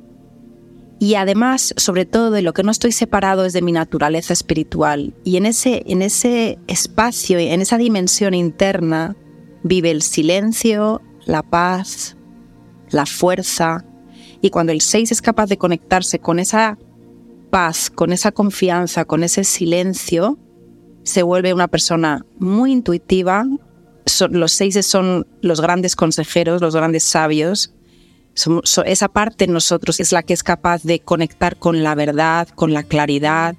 Y 1.01 1.15
además, 1.15 1.73
sobre 1.77 2.05
todo, 2.05 2.29
de 2.29 2.43
lo 2.43 2.53
que 2.53 2.61
no 2.61 2.69
estoy 2.69 2.91
separado 2.91 3.43
es 3.43 3.53
de 3.53 3.63
mi 3.63 3.71
naturaleza 3.71 4.33
espiritual. 4.33 5.15
Y 5.23 5.37
en 5.37 5.47
ese, 5.47 5.81
en 5.87 6.03
ese 6.03 6.59
espacio, 6.67 7.39
en 7.39 7.59
esa 7.59 7.79
dimensión 7.79 8.35
interna, 8.35 9.15
vive 9.63 9.89
el 9.89 10.03
silencio, 10.03 11.01
la 11.25 11.41
paz, 11.41 12.17
la 12.91 13.07
fuerza. 13.07 13.83
Y 14.41 14.51
cuando 14.51 14.73
el 14.73 14.81
6 14.81 15.11
es 15.11 15.23
capaz 15.23 15.47
de 15.47 15.57
conectarse 15.57 16.19
con 16.19 16.37
esa 16.37 16.77
paz, 17.49 17.89
con 17.89 18.13
esa 18.13 18.31
confianza, 18.31 19.03
con 19.03 19.23
ese 19.23 19.43
silencio, 19.43 20.37
se 21.01 21.23
vuelve 21.23 21.55
una 21.55 21.67
persona 21.67 22.27
muy 22.37 22.73
intuitiva. 22.73 23.47
los 24.29 24.51
6 24.51 24.85
son 24.85 25.25
los 25.41 25.61
grandes 25.61 25.95
consejeros, 25.95 26.61
los 26.61 26.75
grandes 26.75 27.01
sabios, 27.01 27.73
esa 28.85 29.07
parte 29.09 29.45
en 29.45 29.53
nosotros 29.53 29.99
es 29.99 30.11
la 30.11 30.23
que 30.23 30.33
es 30.33 30.43
capaz 30.43 30.83
de 30.83 30.99
conectar 30.99 31.57
con 31.57 31.83
la 31.83 31.95
verdad, 31.95 32.47
con 32.49 32.73
la 32.73 32.83
claridad, 32.83 33.55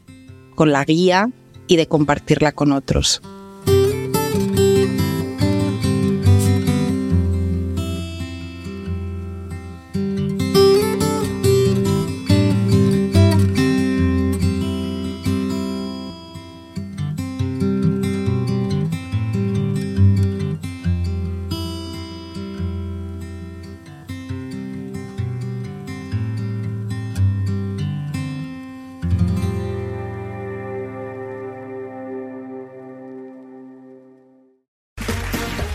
con 0.54 0.72
la 0.72 0.85
guía 0.85 1.30
y 1.66 1.76
de 1.76 1.87
compartirla 1.87 2.52
con 2.52 2.72
otros. 2.72 3.20